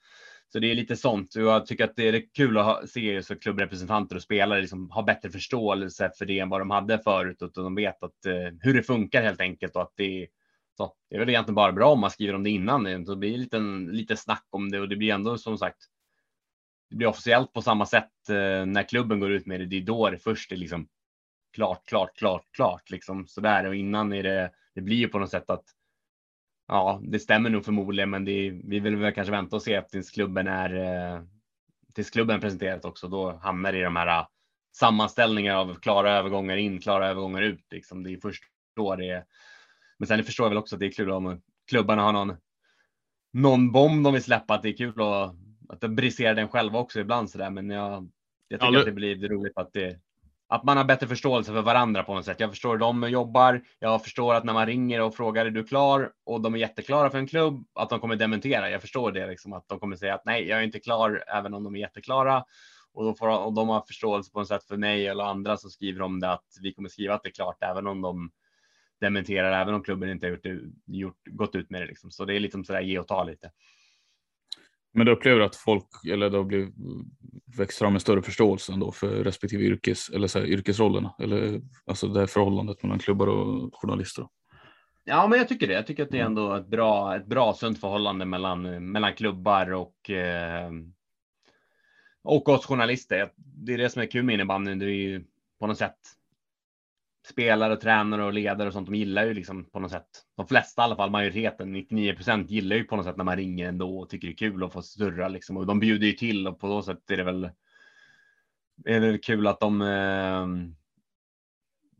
[0.53, 1.35] så det är lite sånt.
[1.35, 5.03] Jag tycker att det är kul att ha, se så klubbrepresentanter och spelare liksom har
[5.03, 8.75] bättre förståelse för det än vad de hade förut och de vet att, eh, hur
[8.75, 10.29] det funkar helt enkelt och att det,
[10.77, 13.07] så, det är väl egentligen bara bra om man skriver om det innan.
[13.07, 13.59] Så blir lite,
[13.91, 15.79] lite snack om det och det blir ändå som sagt.
[16.91, 19.67] Det blir officiellt på samma sätt eh, när klubben går ut med det.
[19.67, 20.89] Det är då det först är liksom
[21.53, 25.19] klart, klart, klart, klart liksom så där och innan är det det blir ju på
[25.19, 25.65] något sätt att
[26.69, 30.11] ja, det stämmer nog förmodligen, men det, vi vill väl kanske vänta och se tills
[30.11, 31.23] klubben är eh,
[31.95, 33.09] tills klubben presenterat också.
[33.09, 34.27] Då hamnar det i de här eh,
[34.77, 37.67] sammanställningar av klara övergångar in, klara övergångar ut.
[37.71, 38.03] Liksom.
[38.03, 38.45] Det är först
[38.77, 39.25] då det är.
[39.99, 42.37] Men sen förstår jag väl också att det är kul om klubbarna har någon
[43.33, 44.55] någon bomb de vill släppa.
[44.55, 45.35] Att det är kul att
[45.69, 47.51] att de briserar den själva också ibland sådär.
[47.51, 48.11] Men jag,
[48.49, 50.01] jag tycker ja, att det blir roligt att det,
[50.51, 52.41] att man har bättre förståelse för varandra på något sätt.
[52.41, 53.63] Jag förstår hur de jobbar.
[53.79, 57.11] Jag förstår att när man ringer och frågar är du klar och de är jätteklara
[57.11, 58.71] för en klubb att de kommer dementera.
[58.71, 61.55] Jag förstår det liksom att de kommer säga att nej, jag är inte klar även
[61.55, 62.45] om de är jätteklara
[62.93, 65.71] och, då får, och de har förståelse på något sätt för mig eller andra som
[65.71, 68.31] skriver om det att vi kommer skriva att det är klart även om de
[69.01, 70.47] dementerar, även om klubben inte har gjort,
[70.87, 71.87] gjort, gått ut med det.
[71.87, 72.11] Liksom.
[72.11, 73.51] Så det är liksom sådär ge och ta lite.
[74.93, 76.75] Men du upplever att folk, eller det har blivit,
[77.57, 82.07] växt fram en större förståelse ändå för respektive yrkes, eller så här, yrkesrollerna, eller alltså
[82.09, 84.27] det här förhållandet mellan klubbar och journalister?
[85.05, 85.75] Ja, men jag tycker det.
[85.75, 89.73] Jag tycker att det är ändå ett bra, ett bra sunt förhållande mellan, mellan klubbar
[89.73, 90.71] och eh,
[92.23, 93.33] och oss journalister.
[93.37, 94.79] Det är det som är kul med innebandyn.
[94.79, 95.25] Det är ju
[95.59, 95.99] på något sätt
[97.27, 98.87] spelare och tränare och ledare och sånt.
[98.87, 100.09] De gillar ju liksom på något sätt.
[100.37, 103.37] De flesta i alla fall, majoriteten, 99 procent gillar ju på något sätt när man
[103.37, 105.57] ringer ändå och tycker det är kul att få surra liksom.
[105.57, 107.51] Och de bjuder ju till och på så sätt är det väl.
[108.85, 110.47] Är det kul att de eh,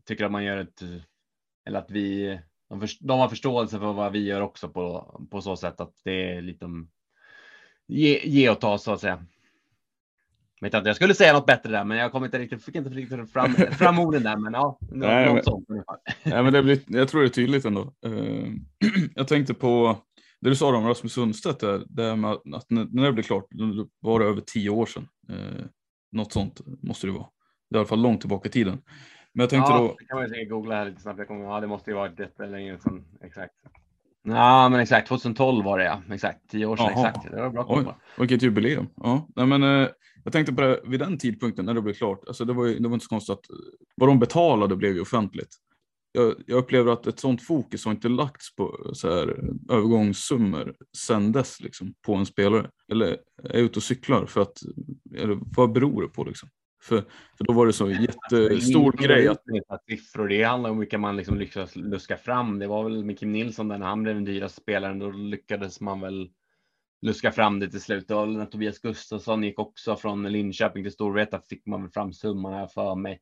[0.05, 0.81] tycker att man gör ett
[1.65, 2.39] eller att vi.
[2.69, 5.93] De, för, de har förståelse för vad vi gör också på på så sätt att
[6.03, 6.65] det är lite
[7.87, 9.25] ge, ge och ta så att säga.
[10.61, 12.89] Vet inte, jag skulle säga något bättre där, men jag kom inte riktigt, fick inte
[12.89, 14.37] riktigt fram, fram orden där.
[14.37, 15.67] Men ja, nej, något men, sånt.
[16.23, 17.93] Nej, men det blir, jag tror det är tydligt ändå.
[18.07, 18.47] Uh,
[19.15, 19.97] jag tänkte på
[20.41, 23.87] det du sa om Rasmus Sundstedt, där, där med att när det blev klart, då
[23.99, 25.07] var det över tio år sedan.
[25.29, 25.65] Uh,
[26.11, 27.27] något sånt måste det vara.
[27.69, 28.81] Det är i alla fall långt tillbaka i tiden.
[29.33, 29.95] Men jag tänkte ja, då.
[29.99, 31.19] Det kan man ju googla här lite snabbt.
[31.19, 33.05] Jag kommer, ja, det måste ju vara lite längre sedan.
[33.23, 33.53] Exakt.
[34.23, 36.01] Ja, men exakt 2012 var det ja.
[36.13, 36.89] Exakt tio år sedan.
[36.89, 37.31] Exakt.
[37.31, 37.85] Det var bra Oj,
[38.17, 38.87] vilket jubileum.
[38.95, 39.89] Ja, nej, men eh,
[40.23, 42.23] jag tänkte på det vid den tidpunkten när det blev klart.
[42.27, 43.45] Alltså, det var ju, det var inte så konstigt att
[43.95, 45.55] vad de betalade blev ju offentligt.
[46.11, 49.27] Jag, jag upplever att ett sånt fokus har inte lagts på så här
[49.69, 52.69] övergångssummor sen dess liksom på en spelare.
[52.91, 54.57] Eller är ute och cyklar för att,
[55.15, 56.49] eller vad beror det på liksom?
[56.81, 57.01] För,
[57.37, 59.27] för då var det så jättestor alltså, grej.
[59.27, 59.85] Att...
[59.89, 62.59] Siffror, det handlar om vilka man liksom lyckas luska fram.
[62.59, 64.99] Det var väl med Kim Nilsson när han blev den dyraste spelaren.
[64.99, 66.29] Då lyckades man väl
[67.01, 68.11] luska fram det till slut.
[68.11, 72.53] Och när Tobias Gustafsson gick också från Linköping till Storvreta fick man väl fram summan
[72.53, 73.21] här för mig.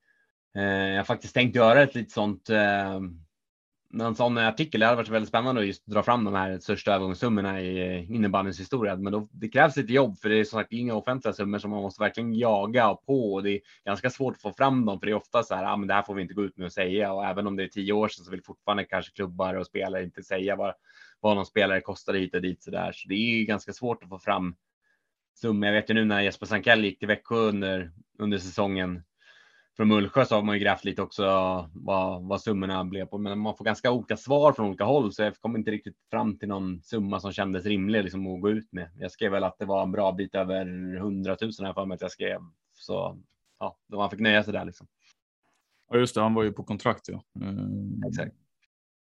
[0.56, 3.00] Eh, jag har faktiskt tänkt göra ett litet sånt eh,
[3.94, 4.80] en sån artikel.
[4.80, 8.60] Det hade varit väldigt spännande att just dra fram de här största övergångssummorna i innebandyns
[8.60, 8.96] historia.
[8.96, 11.72] Men då, det krävs lite jobb för det är som sagt inga offentliga summor som
[11.72, 15.06] man måste verkligen jaga på och det är ganska svårt att få fram dem för
[15.06, 15.64] det är ofta så här.
[15.64, 17.56] Ja, men det här får vi inte gå ut med och säga och även om
[17.56, 20.74] det är tio år sedan så vill fortfarande kanske klubbar och spelare inte säga vad,
[21.20, 22.92] vad någon spelare kostar hit och dit så där.
[22.92, 24.56] Så det är ganska svårt att få fram
[25.36, 25.68] summor.
[25.68, 29.04] Jag vet ju nu när Jesper Sankell gick till Växjö under under säsongen
[29.80, 31.24] från Mullsjö så har man ju grävt lite också
[31.74, 35.22] vad, vad summorna blev på, men man får ganska olika svar från olika håll, så
[35.22, 38.72] jag kom inte riktigt fram till någon summa som kändes rimlig liksom, att gå ut
[38.72, 38.90] med.
[38.98, 41.96] Jag skrev väl att det var en bra bit över 100 000 här för mig
[41.96, 42.40] att jag skrev,
[42.74, 43.20] så
[43.60, 44.88] ja, då man fick nöja sig där liksom.
[45.90, 47.24] Ja, just det, han var ju på kontrakt ja.
[47.42, 48.04] Mm.
[48.08, 48.36] Exakt.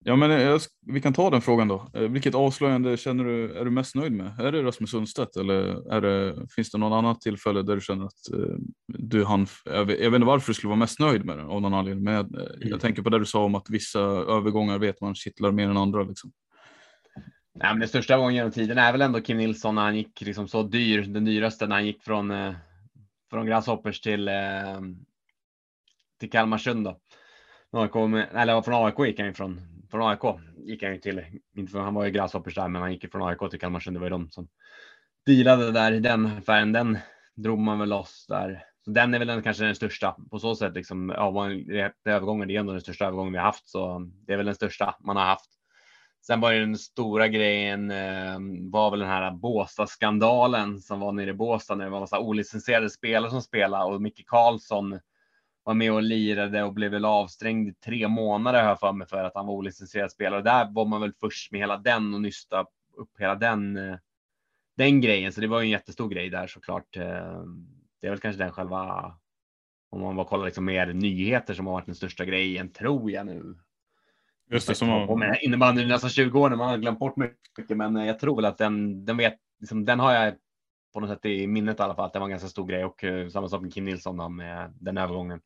[0.04, 1.90] Ja, men jag, vi kan ta den frågan då.
[1.94, 4.40] Eh, vilket avslöjande känner du är du mest nöjd med?
[4.40, 8.04] Är det Rasmus Sundstedt eller är det, finns det någon annat tillfälle där du känner
[8.04, 9.46] att uh, du hann?
[9.64, 11.74] Jag vet, jag vet inte varför du skulle vara mest nöjd med det av någon
[11.74, 12.48] anledning, men jag, mm.
[12.60, 15.76] jag tänker på det du sa om att vissa övergångar vet man kittlar mer än
[15.76, 16.02] andra.
[16.02, 16.32] Liksom.
[17.54, 20.20] Nej, men den största övergången genom tiden är väl ändå Kim Nilsson när han gick
[20.20, 22.32] liksom så dyr, den dyraste när han gick från
[23.30, 24.30] från Grasshoppers till
[26.20, 26.98] till Kalmarsund då.
[27.70, 27.96] AIK
[28.34, 31.22] eller från AIK gick han ifrån från AIK gick han ju till,
[31.56, 33.96] inte för han var ju Grasshoppers där, men han gick från AIK till Kalmarsund.
[33.96, 34.48] Det var ju de som
[35.26, 36.72] dealade där i den affären.
[36.72, 36.98] Den
[37.34, 38.64] drog man väl loss där.
[38.84, 40.74] Så den är väl den, kanske den största på så sätt.
[40.74, 41.50] Liksom, ja,
[42.04, 44.54] övergången, det är ändå den största övergången vi har haft, så det är väl den
[44.54, 45.50] största man har haft.
[46.26, 48.38] Sen var ju den stora grejen eh,
[48.70, 52.90] var väl den här Båstad-skandalen som var nere i Båstad när det var massa olicensierade
[52.90, 54.98] spelare som spelade och Micke Karlsson
[55.64, 59.24] var med och lirade och blev väl avstängd i tre månader här för mig för
[59.24, 60.42] att han var olicensierad spelare.
[60.42, 63.96] Där var man väl först med hela den och nysta upp hela den, eh,
[64.76, 65.32] den grejen.
[65.32, 66.96] Så det var ju en jättestor grej där såklart.
[66.96, 67.44] Eh,
[68.00, 69.14] det är väl kanske den själva,
[69.90, 73.26] om man bara kollar liksom mer nyheter som har varit den största grejen tror jag
[73.26, 73.56] nu.
[74.50, 75.44] Just det, som har...
[75.44, 78.58] Innebandyn nästan 20 år när man har glömt bort mycket, men jag tror väl att
[78.58, 80.34] den, den vet, liksom, den har jag
[80.92, 82.84] på något sätt i minnet i alla fall att det var en ganska stor grej
[82.84, 85.40] och samma sak med Kim Nilsson då, med den övergången.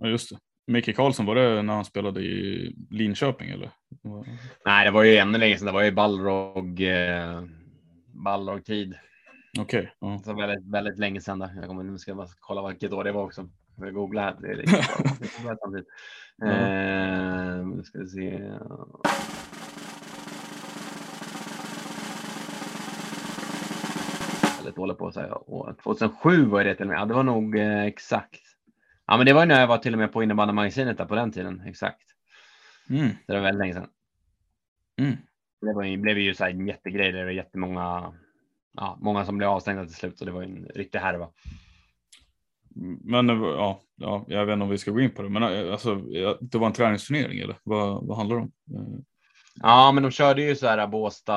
[0.00, 0.38] Ja, just det.
[0.66, 3.70] Micke Karlsson, var det när han spelade i Linköping eller?
[4.64, 5.66] Nej, det var ju ännu längre sedan.
[5.66, 7.42] Det var ju Balrog, eh,
[8.24, 8.94] Balrog tid.
[9.58, 9.92] Okej.
[10.00, 10.22] Okay, uh.
[10.22, 11.38] Så väldigt, väldigt länge sedan.
[11.38, 11.52] Där.
[11.56, 13.48] Jag kommer, nu ska jag bara kolla vilket år det var också.
[13.76, 14.36] Jag googla här.
[14.40, 14.72] Det är lite
[15.42, 16.48] bra.
[16.50, 18.50] eh, nu ska vi se.
[24.56, 25.12] väldigt dålig på.
[25.14, 26.98] Här, och 2007 var det till och med.
[26.98, 28.49] Ja, det var nog eh, exakt.
[29.10, 31.14] Ja, men det var ju när jag var till och med på innebandymagasinet där på
[31.14, 31.62] den tiden.
[31.66, 32.02] Exakt.
[32.90, 33.08] Mm.
[33.26, 33.88] Det var väldigt länge sedan.
[34.98, 35.16] Mm.
[35.60, 37.12] Det var ju, blev ju så här en jättegrej.
[37.12, 38.12] Det var jättemånga,
[38.72, 40.18] ja, många som blev avstängda till slut.
[40.18, 41.28] Så det var en riktig härva.
[43.04, 45.42] Men ja, ja, jag vet inte om vi ska gå in på det, men
[45.72, 45.94] alltså,
[46.40, 48.52] det var en träningsturnering eller vad, vad handlar det om?
[49.54, 51.36] Ja, men de körde ju så här Båsta,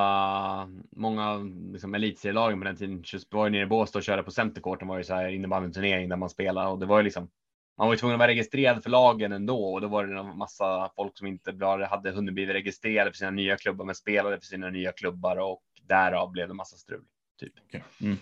[0.92, 1.38] många
[1.72, 4.98] liksom, elitserielagen på den tiden var ju nere i Båstad och körde på Centercourten var
[4.98, 7.30] ju så här innebandyturnering där man spelade och det var ju liksom
[7.78, 10.38] man var ju tvungen att vara registrerad för lagen ändå och då var det en
[10.38, 14.40] massa folk som inte bara hade hunnit bli registrerade för sina nya klubbar men spelade
[14.40, 17.04] för sina nya klubbar och därav blev det massa strul.
[17.40, 17.54] Typ.
[17.68, 17.82] Okay.
[18.02, 18.18] Mm.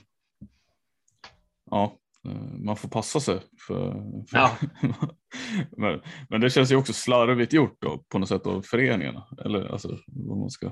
[1.71, 3.39] Ja, Eh, man får passa sig.
[3.67, 3.91] För,
[4.29, 4.57] för ja.
[5.77, 9.27] men, men, det känns ju också slarvigt gjort då, på något sätt av föreningarna.
[9.45, 10.71] Eller alltså vad man ska.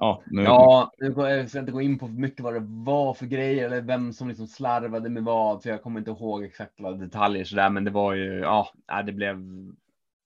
[0.00, 3.14] Ja, nu, ja, nu ska jag inte gå in på för mycket vad det var
[3.14, 6.80] för grejer eller vem som liksom slarvade med vad, för jag kommer inte ihåg exakt
[6.80, 9.36] alla detaljer så där, men det var ju, ja, äh, det blev,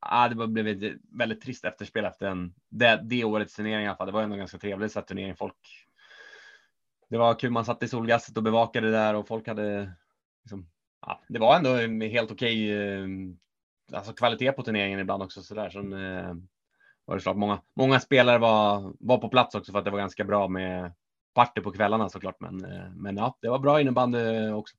[0.01, 3.97] ja, det blev ett väldigt trist efterspel efter en, det, det årets turnering i alla
[3.97, 4.07] fall.
[4.07, 5.37] Det var ändå ganska trevligt så att turnering.
[5.37, 5.57] Folk,
[7.09, 7.51] det var kul.
[7.51, 9.93] Man satt i solgasset och bevakade det där och folk hade
[10.45, 10.67] liksom,
[11.07, 13.37] ja, det var ändå helt okej okay,
[13.93, 15.71] alltså kvalitet på turneringen ibland också så där
[17.13, 19.99] var det klart många, många spelare var, var på plats också för att det var
[19.99, 20.93] ganska bra med
[21.35, 22.41] party på kvällarna såklart.
[22.41, 24.77] Men, eh, men ja, det var bra innebandy också.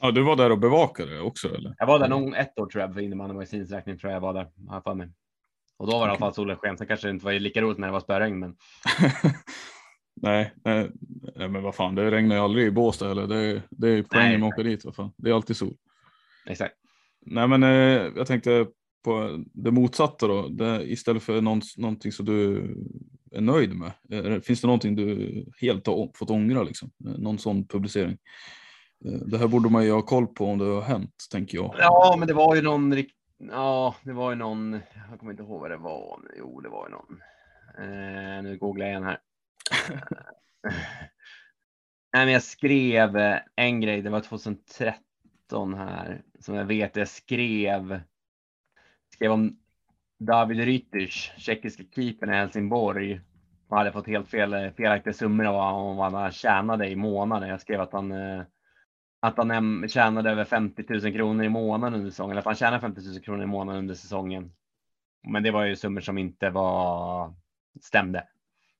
[0.00, 1.74] Ja, du var där och bevakade också eller?
[1.78, 4.34] Jag var där nog ett år tror jag för innebandymagasinets räkning tror jag jag var
[4.34, 4.48] där.
[4.68, 5.08] Har för mig.
[5.76, 6.08] Och då var det okay.
[6.08, 6.78] i alla fall solen sken.
[6.78, 8.56] Sen kanske det inte var lika roligt när det var spöregn, men.
[10.22, 10.90] Nej, nej,
[11.34, 14.48] men vad fan, det regnar ju aldrig i Båstad eller det, det är poängen med
[14.48, 14.84] att åka dit.
[14.84, 15.12] Vad fan.
[15.16, 15.74] Det är alltid sol.
[16.46, 16.74] Exakt.
[17.20, 18.66] Nej, men eh, jag tänkte
[19.06, 20.48] på det motsatta då.
[20.48, 22.56] Det, istället för någon, någonting som du
[23.32, 24.44] är nöjd med.
[24.44, 26.90] Finns det någonting du helt har fått ångra liksom?
[26.98, 28.16] Någon sån publicering?
[29.04, 31.74] Eh, det här borde man ju ha koll på om det har hänt, tänker jag.
[31.78, 33.04] Ja, men det var ju någon
[33.38, 34.80] Ja, det var ju någon.
[35.10, 36.20] Jag kommer inte ihåg vad det var.
[36.38, 37.20] Jo, det var ju någon.
[37.78, 39.18] Eh, nu googlar jag igen här.
[42.12, 48.00] Nej, men jag skrev en grej, det var 2013 här, som jag vet jag skrev.
[49.16, 49.56] Skrev om
[50.18, 53.20] David Rytters, tjeckiska keepern i Helsingborg.
[53.68, 57.48] Han hade fått helt fel, felaktiga summor av vad han tjänade i månaden.
[57.48, 58.42] Jag skrev att han, eh,
[59.20, 62.80] att han tjänade över 50 000 kronor i månaden under säsongen, eller att han tjänade
[62.80, 64.52] 50 000 kronor i månaden under säsongen.
[65.28, 67.34] Men det var ju summor som inte var
[67.80, 68.24] stämde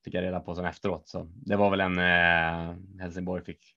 [0.05, 1.09] fick jag reda på sen efteråt.
[1.09, 3.77] Så det var väl en eh, Helsingborg fick.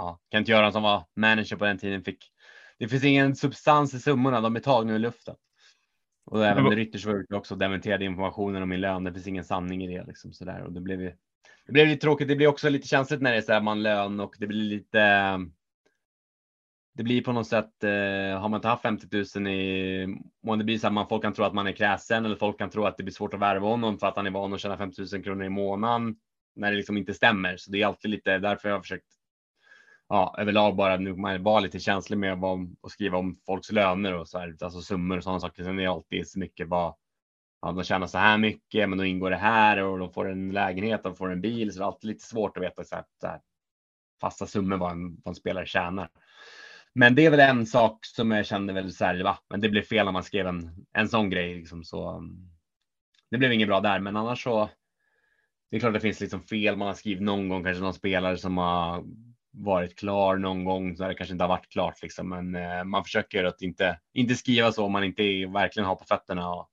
[0.00, 2.32] Ja, Kent-Göran som var manager på den tiden fick.
[2.78, 5.34] Det finns ingen substans i summorna, de är tagna ur luften.
[6.26, 9.04] Och även men, Rytters var också dementerade informationen om min lön.
[9.04, 11.12] Det finns ingen sanning i det liksom så där och det blev ju.
[11.66, 12.28] Det blev lite tråkigt.
[12.28, 14.62] Det blir också lite känsligt när det är så här man lön och det blir
[14.62, 15.38] lite.
[16.94, 20.06] Det blir på något sätt, eh, har man inte haft 50 000 i
[20.58, 22.70] det blir så att man, folk kan tro att man är kräsen eller folk kan
[22.70, 24.76] tro att det blir svårt att värva honom för att han är van att tjäna
[24.76, 26.16] 50 000 kronor i månaden
[26.56, 27.56] när det liksom inte stämmer.
[27.56, 29.19] Så det är alltid lite därför jag har försökt
[30.10, 34.14] ja, överlag bara nu man var lite känslig med vad, att skriva om folks löner
[34.14, 35.64] och så här, alltså summor och sådana saker.
[35.64, 36.94] Sen är det alltid så mycket vad
[37.62, 40.50] ja, de tjänar så här mycket, men då ingår det här och de får en
[40.50, 43.04] lägenhet, de får en bil, så det är alltid lite svårt att veta så här,
[43.20, 43.40] så här,
[44.20, 46.10] fasta summor vad en, vad en spelare tjänar.
[46.94, 49.38] Men det är väl en sak som jag kände väl så här, va?
[49.48, 52.08] men det blev fel när man skrev en, en sån grej liksom, så.
[52.08, 52.50] Mm.
[53.30, 54.70] Det blev inget bra där, men annars så.
[55.70, 58.36] Det är klart det finns liksom fel man har skrivit någon gång, kanske någon spelare
[58.36, 59.04] som har
[59.52, 62.28] varit klar någon gång så det kanske inte har varit klart liksom.
[62.28, 66.04] Men eh, man försöker att inte, inte skriva så om man inte verkligen har på
[66.04, 66.70] fötterna och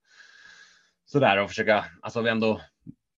[1.06, 1.86] så där och försöka.
[2.02, 2.62] Alltså vi ändå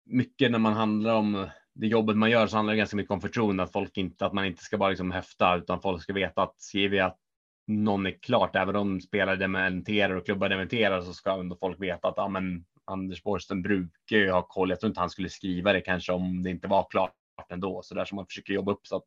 [0.06, 3.20] mycket när man handlar om det jobbet man gör så handlar det ganska mycket om
[3.20, 6.42] förtroende, att folk inte, att man inte ska bara liksom höfta utan folk ska veta
[6.42, 7.18] att skriver jag att
[7.66, 12.08] någon är klart, även om spelare dementerar och klubbar dementerar så ska ändå folk veta
[12.08, 14.70] att ja, men Anders Borgström brukar ju ha koll.
[14.70, 17.14] Jag tror inte han skulle skriva det kanske om det inte var klart
[17.48, 19.06] ändå, så där som man försöker jobba upp så att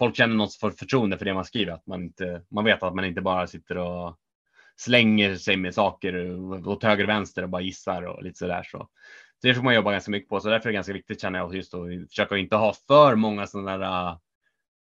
[0.00, 2.94] folk känner något för förtroende för det man skriver, att man inte, man vet att
[2.94, 4.16] man inte bara sitter och
[4.76, 6.36] slänger sig med saker
[6.68, 8.62] åt höger och vänster och bara gissar och lite sådär.
[8.62, 8.88] Så
[9.42, 11.54] det får man jobba ganska mycket på, så därför är det ganska viktigt känner jag
[11.54, 14.16] just att försöka inte ha för många sådana där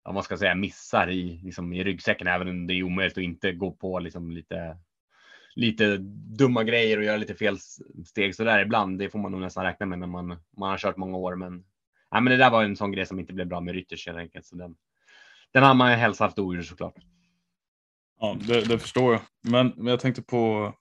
[0.03, 3.25] vad man ska säga, missar i, liksom, i ryggsäcken, även om det är omöjligt att
[3.25, 4.77] inte gå på liksom, lite,
[5.55, 5.97] lite
[6.39, 7.59] dumma grejer och göra lite fel
[8.07, 8.99] steg så där ibland.
[8.99, 10.27] Det får man nog nästan räkna med när man,
[10.57, 11.37] man har kört många år.
[11.37, 11.65] Men,
[12.11, 14.19] ja, men det där var en sån grej som inte blev bra med Rytters helt
[14.19, 14.47] enkelt.
[14.47, 14.77] Så den,
[15.55, 16.95] den har man ju helst haft ogjord såklart.
[18.21, 19.23] Ja, det, det, förstår jag.
[19.43, 20.73] Men, men jag tänkte på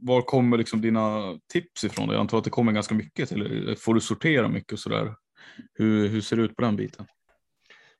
[0.00, 2.08] var kommer liksom dina tips ifrån?
[2.08, 3.32] Jag antar att det kommer ganska mycket.
[3.32, 5.14] Eller får du sortera mycket och sådär?
[5.74, 7.06] Hur, hur ser det ut på den biten?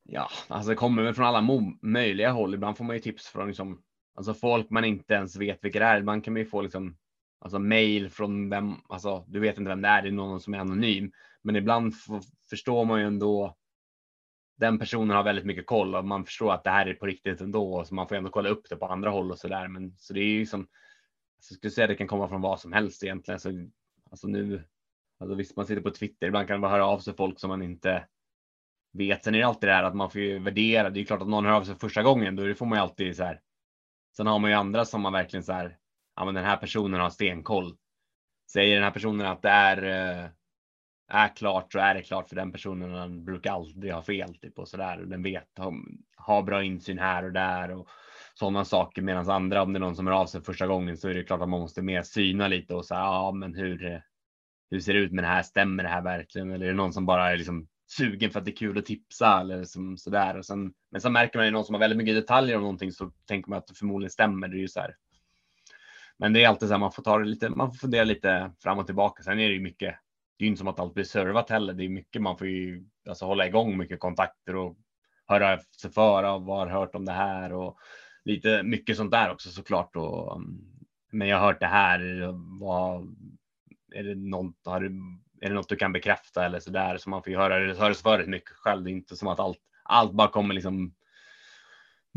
[0.02, 1.48] Ja, alltså det kommer väl från alla
[1.82, 2.54] möjliga håll.
[2.54, 3.82] Ibland får man ju tips från liksom,
[4.14, 5.98] alltså folk man inte ens vet vilka det är.
[5.98, 6.96] Ibland kan man ju få liksom,
[7.40, 10.54] alltså mail från vem, alltså du vet inte vem det är, det är någon som
[10.54, 11.12] är anonym.
[11.42, 11.94] Men ibland
[12.50, 13.56] förstår man ju ändå
[14.58, 17.40] den personen har väldigt mycket koll och man förstår att det här är på riktigt
[17.40, 19.68] ändå, så man får ändå kolla upp det på andra håll och så där.
[19.68, 22.60] Men så det är ju som, alltså, jag skulle säga det kan komma från vad
[22.60, 23.40] som helst egentligen.
[23.40, 23.68] Så,
[24.10, 24.64] alltså nu,
[25.18, 27.48] alltså visst man sitter på Twitter, ibland kan man bara höra av sig folk som
[27.48, 28.04] man inte
[28.92, 29.24] vet.
[29.24, 30.90] Sen är det alltid det här att man får ju värdera.
[30.90, 33.16] Det är klart att någon hör av sig första gången, då får man ju alltid
[33.16, 33.40] så här.
[34.16, 35.78] Sen har man ju andra som man verkligen så här.
[36.16, 37.76] Ja, men den här personen har stenkoll.
[38.52, 40.30] Säger den här personen att det är eh,
[41.08, 42.92] är klart så är det klart för den personen.
[42.92, 44.96] Den brukar aldrig ha fel typ och så där.
[44.96, 45.48] Den vet
[46.16, 47.88] har bra insyn här och där och
[48.34, 49.02] sådana saker.
[49.02, 51.24] Medan andra, om det är någon som hör av sig första gången så är det
[51.24, 54.02] klart att man måste mer syna lite och säga ja, men hur?
[54.70, 55.42] Hur ser det ut med det här?
[55.42, 56.50] Stämmer det här verkligen?
[56.50, 58.86] Eller är det någon som bara är liksom sugen för att det är kul att
[58.86, 60.36] tipsa eller som sådär.
[60.38, 62.92] Och sen, men sen märker man ju någon som har väldigt mycket detaljer om någonting
[62.92, 64.48] så tänker man att det förmodligen stämmer.
[64.48, 64.96] Det är ju så här.
[66.18, 68.52] Men det är alltid så här, man får ta det lite, man får fundera lite
[68.62, 69.22] fram och tillbaka.
[69.22, 69.94] Sen är det ju mycket,
[70.38, 71.72] det är ju inte som att allt blir servat heller.
[71.72, 74.76] Det är mycket man får ju alltså hålla igång mycket kontakter och
[75.26, 77.78] höra sig för av vad har hört om det här och
[78.24, 79.96] lite mycket sånt där också såklart.
[79.96, 80.58] Och, mm,
[81.12, 82.00] men jag har hört det här.
[82.60, 83.16] Vad,
[83.94, 84.86] är det något, har du
[85.40, 86.96] är det något du kan bekräfta eller så där?
[86.96, 88.84] Så man får ju höra det hörs för mycket själv.
[88.84, 90.94] Det är inte som att allt, allt bara kommer liksom.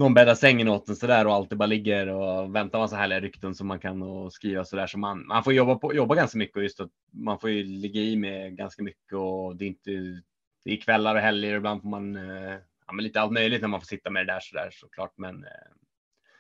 [0.02, 3.20] Någon bäddar sängen åt en så där och alltid bara ligger och väntar massa härliga
[3.20, 4.88] rykten som man kan och skriva så där.
[4.88, 7.64] Så man, man får jobba på, jobba ganska mycket och just att man får ju
[7.64, 9.92] ligga i med ganska mycket och det är inte.
[10.66, 11.56] Det är kvällar och helger.
[11.56, 12.56] Ibland får man eh,
[12.88, 15.14] ja, men lite allt möjligt när man får sitta med det där sådär såklart.
[15.18, 15.50] Men eh,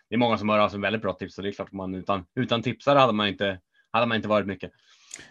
[0.10, 1.74] det är många som hör av sig väldigt bra tips och det är klart att
[1.74, 3.60] man utan utan tipsare hade man inte
[3.92, 4.72] hade man inte varit mycket.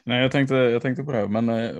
[0.04, 1.76] Nej, jag tänkte, jag tänkte på det här, men, eh,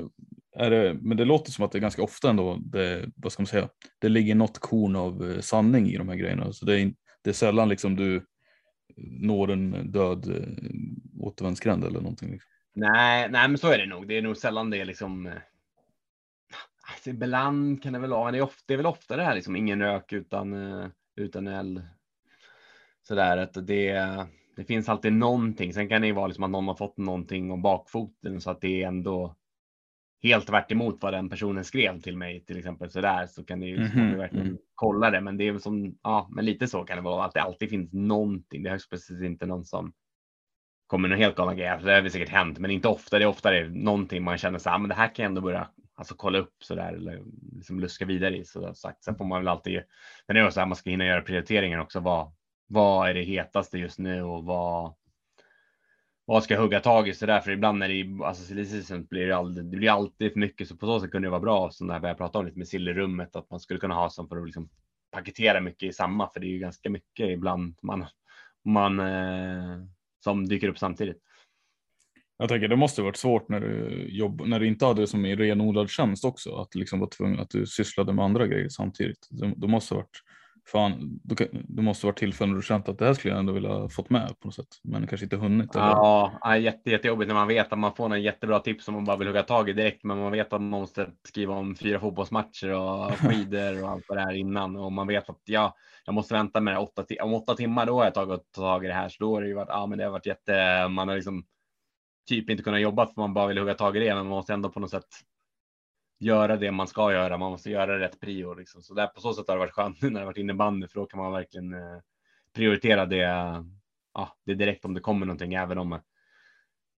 [0.61, 3.43] är det, men det låter som att det är ganska ofta ändå, det, vad ska
[3.43, 6.53] man säga, det ligger något korn av eh, sanning i de här grejerna.
[6.53, 6.93] Så det är,
[7.23, 8.27] det är sällan liksom du
[8.97, 12.31] når en död eh, återvändsgränd eller någonting.
[12.31, 12.51] Liksom.
[12.75, 14.09] Nej, nej, men så är det nog.
[14.09, 15.27] Det är nog sällan det är liksom.
[15.27, 15.33] Eh,
[16.93, 19.25] alltså, ibland kan det väl vara, men det är, ofta, det är väl ofta det
[19.25, 20.55] här liksom ingen rök utan
[21.17, 21.83] utan eld.
[23.03, 25.75] Så där att det det finns alltid någonting.
[25.75, 28.61] Sen kan det ju vara liksom att någon har fått någonting om bakfoten så att
[28.61, 29.37] det är ändå
[30.23, 33.61] helt tvärt emot vad den personen skrev till mig till exempel så där så kan
[33.61, 34.17] det ju mm -hmm.
[34.17, 34.59] verkligen mm.
[34.75, 35.21] kolla det.
[35.21, 37.71] Men det är väl som ja, men lite så kan det vara att det alltid
[37.71, 38.63] finns någonting.
[38.63, 39.93] Det är högst precis inte någon som
[40.87, 41.81] kommer någon helt galna grejer.
[41.85, 43.19] Det har väl säkert hänt, men inte ofta.
[43.19, 45.69] Det är oftare någonting man känner så här, men det här kan jag ändå börja
[45.95, 47.23] alltså kolla upp så där eller
[47.57, 49.05] liksom luska vidare i så sagt.
[49.05, 49.81] Sen får man väl alltid.
[50.27, 52.01] Men det är så här man ska hinna göra prioriteringar också.
[52.01, 52.33] Vad
[52.73, 54.95] vad är det hetaste just nu och vad,
[56.31, 57.15] vad ska jag hugga tag i?
[57.15, 60.69] Så därför ibland när det alltså silly blir det, aldrig, det blir alltid för mycket.
[60.69, 62.69] Så på så sätt kunde det vara bra som när jag pratade om lite med
[62.69, 64.69] sillrummet, rummet att man skulle kunna ha som för att liksom
[65.11, 66.31] paketera mycket i samma.
[66.31, 68.07] För det är ju ganska mycket ibland man,
[68.65, 69.85] man eh,
[70.25, 71.23] som dyker upp samtidigt.
[72.39, 75.27] Jag tänker det måste varit svårt när du jobb, när du inte hade det som
[75.27, 79.29] i renodlad tjänst också att liksom vara tvungen att du sysslade med andra grejer samtidigt.
[79.31, 80.23] Det, det måste varit
[80.73, 83.89] fan, du, du måste varit tillfällen du känt att det här skulle jag ändå vilja
[83.89, 85.75] fått med på något sätt, men kanske inte hunnit.
[85.75, 85.87] Eller?
[85.87, 89.17] Ja, jätte, jättejobbigt när man vet att man får en jättebra tips som man bara
[89.17, 92.71] vill hugga tag i direkt, men man vet att man måste skriva om fyra fotbollsmatcher
[92.71, 96.61] och skidor och allt det är innan och man vet att ja, jag måste vänta
[96.61, 97.87] med det åtta, om åtta timmar.
[97.87, 99.69] Då har jag tagit tag i det här, så då har det ju varit.
[99.69, 100.89] Ja, men det har varit jätte.
[100.89, 101.45] Man har liksom
[102.29, 104.53] typ inte kunnat jobba för man bara vill hugga tag i det, men man måste
[104.53, 105.09] ändå på något sätt
[106.21, 107.39] göra det man ska göra.
[107.39, 108.83] Man måste göra rätt prio liksom.
[108.83, 111.01] Så där på så sätt har det varit skönt nu när det varit innebandy för
[111.01, 111.99] då kan man verkligen eh,
[112.55, 113.65] prioritera det.
[114.15, 116.01] Ja, det direkt om det kommer någonting, även om eh,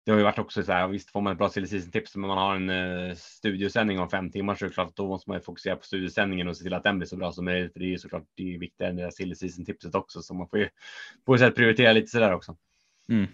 [0.05, 2.29] det har ju varit också så här, visst får man ett bra silly tips men
[2.29, 5.31] man har en eh, studiosändning om fem timmar så är det klart att då måste
[5.31, 7.73] man ju fokusera på studiosändningen och se till att den blir så bra som möjligt.
[7.73, 10.35] För det är ju såklart det är viktigare än det där silly tipset också, så
[10.35, 10.69] man får ju
[11.27, 12.57] på ett sätt prioritera lite sådär också.
[13.09, 13.27] Mm.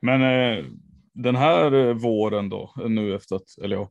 [0.00, 0.64] Men eh,
[1.12, 3.90] den här eh, våren då, nu efter att, eller ja,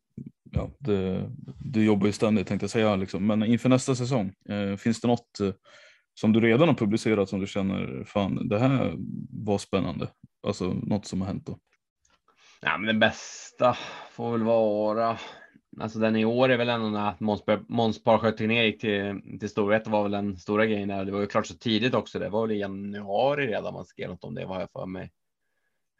[0.52, 1.30] ja det,
[1.60, 3.28] du jobbar ju ständigt tänkte jag säga, liksom.
[3.28, 5.54] men inför nästa säsong, eh, finns det något eh,
[6.14, 8.95] som du redan har publicerat som du känner, fan det här
[9.30, 10.10] var spännande?
[10.47, 11.60] Alltså något som har hänt då?
[12.62, 13.78] Ja, men det bästa
[14.12, 15.18] får väl vara,
[15.82, 17.16] alltså den i år är väl ändå när
[17.72, 21.06] Måns Parsjö gick till, till Storvreta var väl den stora grejen där.
[21.06, 22.20] Det var ju klart så tidigt också.
[22.20, 25.12] Det var väl i januari redan man skrev något om det, var jag för mig.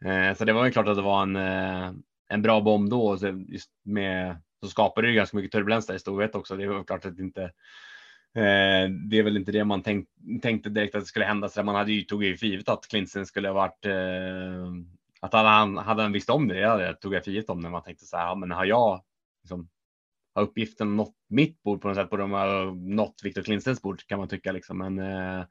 [0.04, 1.92] Eh, så det var ju klart att det var en, eh,
[2.30, 3.18] en bra bomb då.
[3.18, 6.56] Så just med, så skapade det ju ganska mycket turbulens där i Storvreta också.
[6.56, 7.42] Det var klart att det inte
[8.34, 10.08] eh, det är väl inte det man tänk,
[10.42, 11.48] tänkte direkt att det skulle hända.
[11.48, 14.72] Så man hade ju tog ju för givet att Clinton skulle ha varit eh,
[15.20, 17.82] att han, hade han visst om det, det tog jag för givet om när man
[17.82, 19.02] tänkte så här, ja, men har jag
[19.42, 19.68] liksom,
[20.34, 24.06] har uppgiften nått mitt bord på något sätt, borde de ha nått Viktor Klintstens bord
[24.06, 24.78] kan man tycka liksom.
[24.78, 25.44] Men eh,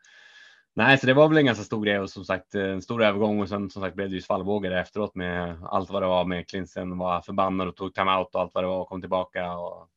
[0.75, 3.03] nej, så det var väl en ganska stor grej och som sagt eh, en stor
[3.03, 6.25] övergång och sen som sagt blev det ju svallvågor efteråt med allt vad det var
[6.25, 9.53] med Klinsen var förbannad och tog timeout och allt vad det var och kom tillbaka
[9.53, 9.89] och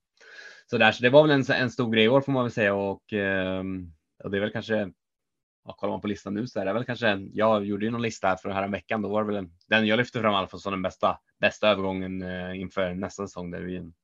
[0.67, 0.93] så där.
[0.93, 3.13] Så det var väl en, en stor grej i år får man väl säga och,
[3.13, 3.93] ehm,
[4.25, 4.93] och det är väl kanske
[5.65, 8.03] ja, kollar man på listan nu så är det väl kanske, jag gjorde ju någon
[8.03, 10.47] lista här för här veckan, då var det väl den jag lyfte fram i alla
[10.47, 13.95] fall som den bästa, bästa övergången eh, inför nästa säsong där vi en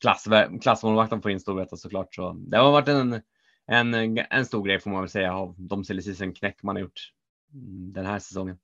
[0.00, 0.24] klass,
[0.62, 2.14] klassmålvakten får in Storvreta såklart.
[2.14, 3.22] Så det har varit en,
[3.70, 7.12] en, en stor grej får man väl säga av de silly knäck man har gjort
[7.92, 8.58] den här säsongen.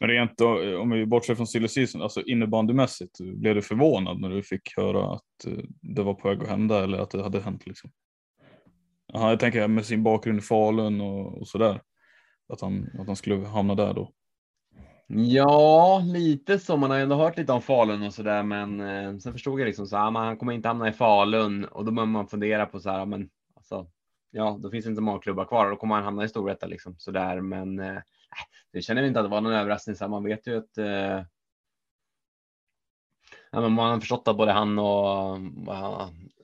[0.00, 4.30] Men rent då, om vi bortser från silly season, alltså innebandymässigt, blev du förvånad när
[4.30, 7.40] du fick höra att eh, det var på väg att hända eller att det hade
[7.40, 7.90] hänt liksom?
[9.14, 11.80] Aha, jag tänker med sin bakgrund i Falun och, och sådär.
[12.48, 14.12] Att han, att han skulle hamna där då.
[15.06, 16.76] Ja, lite så.
[16.76, 19.86] Man har ändå hört lite om Falun och sådär, men eh, sen förstod jag liksom
[19.86, 22.80] så här, man, han kommer inte hamna i Falun och då börjar man fundera på
[22.80, 23.41] så här, men alltså,
[24.32, 26.66] ja, då finns det inte många klubbar kvar och då kommer han hamna i Storvreta
[26.66, 27.40] liksom sådär.
[27.40, 27.98] Men eh,
[28.72, 29.96] det känner vi inte att det var någon överraskning.
[29.96, 31.24] Så man vet ju att eh,
[33.50, 35.38] ja, men man har förstått att både han och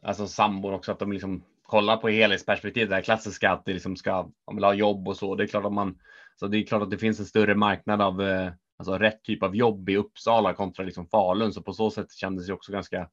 [0.03, 3.97] alltså sambon också att de liksom kollar på helhetsperspektivet, det här klassiska att det liksom
[3.97, 5.35] ska, man vill ha jobb och så.
[5.35, 5.99] Det är klart att man,
[6.37, 9.43] så det är klart att det finns en större marknad av eh, alltså rätt typ
[9.43, 11.53] av jobb i Uppsala kontra liksom Falun.
[11.53, 13.09] Så på så sätt kändes det också ganska,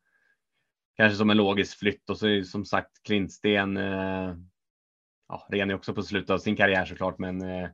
[0.97, 2.09] kanske som en logisk flytt.
[2.09, 4.35] Och så är det som sagt Klintsten, eh,
[5.29, 7.69] ja, ren är också på slutet av sin karriär såklart, men eh,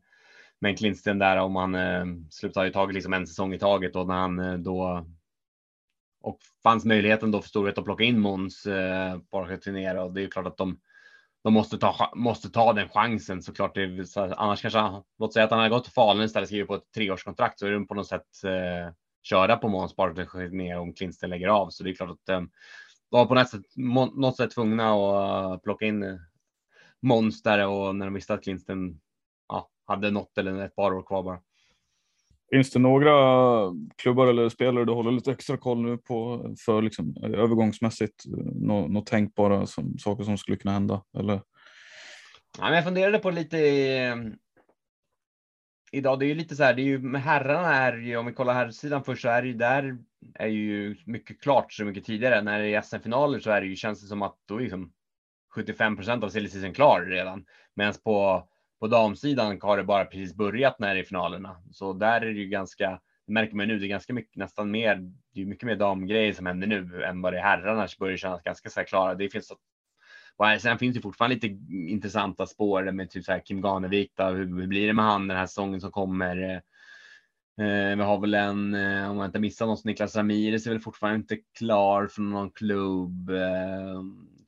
[0.62, 4.08] men Klintsten där om han eh, slutar ju taget liksom en säsong i taget och
[4.08, 5.06] när han eh, då
[6.22, 10.28] och fanns möjligheten då för Storvreta att plocka in Måns eh, Borghetinera och det är
[10.28, 10.80] klart att de,
[11.44, 13.76] de måste, ta, måste ta den chansen såklart.
[13.76, 16.76] Det, så, annars kanske, låt säga att han har gått till Falun istället skriver på
[16.76, 18.94] ett treårskontrakt så är det på något sätt eh,
[19.24, 21.70] köra på Måns Borghetinera om Klinsten lägger av.
[21.70, 22.42] Så det är klart att eh,
[23.12, 26.16] de var på något sätt, må, något sätt tvungna att plocka in eh,
[27.44, 29.00] där och när de visste att Klinsten
[29.48, 31.40] ja, hade något eller ett par år kvar bara.
[32.52, 33.14] Finns det några
[33.96, 38.24] klubbar eller spelare du håller lite extra koll nu på för liksom, övergångsmässigt?
[38.56, 41.04] Något, något tänkbara som, saker som skulle kunna hända?
[41.18, 41.42] Eller?
[42.58, 43.58] Ja, men jag funderade på lite
[45.92, 46.20] idag.
[46.20, 48.34] Det är ju lite så här, det är ju med herrarna är ju, om vi
[48.34, 49.98] kollar här sidan först så är det ju där
[50.34, 52.42] är ju mycket klart så mycket tidigare.
[52.42, 54.92] När det är SM-finaler så är det ju, känns det som att då är liksom
[55.56, 57.46] 75 procent av silly klar redan.
[57.76, 58.48] Medan på
[58.82, 62.40] på damsidan har det bara precis börjat när det är finalerna, så där är det
[62.40, 63.00] ju ganska.
[63.28, 63.80] Det märker man nu.
[63.80, 65.12] Det är ganska mycket, nästan mer.
[65.34, 67.88] Det är mycket mer damgrejer som händer nu än vad det är herrarna.
[67.88, 69.16] Så börjar kännas ganska så här klara.
[69.16, 69.52] Det finns.
[70.36, 74.12] Och sen finns det fortfarande lite intressanta spår med typ så här Kim Ganevik.
[74.16, 76.62] Då, hur, blir det med han den här säsongen som kommer?
[77.60, 80.80] Eh, vi har väl en, eh, om jag inte missar något, Niklas Ramirez är väl
[80.80, 83.30] fortfarande inte klar från någon klubb.
[83.30, 84.02] Eh,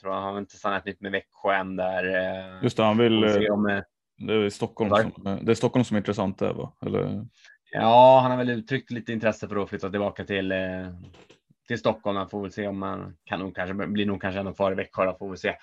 [0.03, 2.03] tror han har inte signat nytt med Växjö än där.
[2.03, 3.49] Eh, Just det, han vill.
[3.51, 3.81] Om, eh,
[4.17, 6.73] det är Stockholm, som, det är Stockholm som är intressant där va?
[6.85, 7.25] Eller?
[7.71, 10.87] Ja, han har väl uttryckt lite intresse för att flytta tillbaka till, eh,
[11.67, 12.15] till Stockholm.
[12.15, 14.75] Man får väl se om man kan nog kanske blir nog kanske ändå kvar i
[14.75, 15.13] Växjö.
[15.19, 15.55] Får vi se.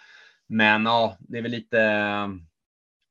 [0.47, 2.29] Men ja, det är väl lite eh,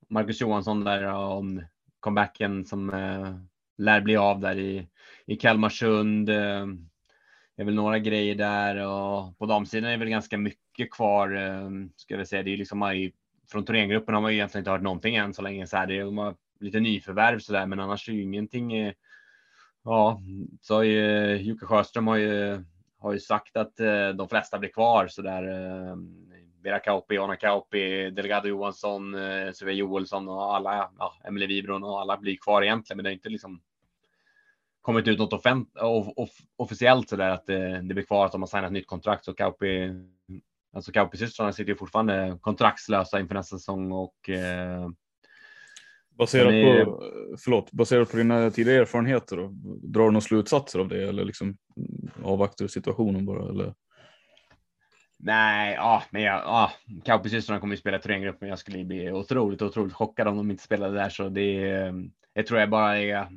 [0.09, 1.63] Marcus Johansson där om
[1.99, 3.35] comebacken som eh,
[3.77, 4.87] lär bli av där i,
[5.25, 6.29] i Kalmarsund.
[7.59, 11.35] Det är väl några grejer där och på damsidan är väl ganska mycket kvar.
[11.35, 12.43] Ehm, ska vi säga.
[12.43, 13.11] Det är liksom
[13.51, 15.67] från turnégruppen har man ju egentligen inte hört någonting än så länge.
[15.67, 18.73] Så här, det är lite nyförvärv så där, men annars är ju ingenting.
[18.73, 18.93] Eh,
[19.83, 20.21] ja,
[20.61, 22.63] så har ju, Jocke Sjöström har ju,
[22.99, 25.43] har ju sagt att eh, de flesta blir kvar så där.
[25.43, 26.31] Ehm,
[26.63, 32.01] Vera Kauppi, Anna Kauppi, Delgado Johansson, eh, Sofia Joelsson och alla, ja, Emelie Wibron och
[32.01, 33.61] alla blir kvar egentligen, men det är inte liksom
[34.81, 35.77] kommit ut något offent,
[36.15, 39.25] off, officiellt så där att det, det blir kvar att de har signat nytt kontrakt
[39.25, 39.93] så Kauppi,
[40.73, 44.89] alltså Kauppi-systrarna sitter ju fortfarande kontraktslösa inför nästa säsong och eh,
[46.19, 46.85] Baserat är...
[46.85, 47.03] på,
[47.37, 49.49] förlåt, baserat på dina tidigare erfarenheter då,
[49.83, 51.57] drar du några slutsatser av det eller liksom
[52.23, 53.73] avvaktar du situationen bara eller?
[55.17, 56.71] Nej, ja, men jag, ja,
[57.05, 58.37] Kauppi-systrarna kommer ju spela Thorengruppen.
[58.41, 61.51] men jag skulle bli otroligt, otroligt chockad om de inte spelade där, så det,
[62.33, 63.27] jag tror jag bara är.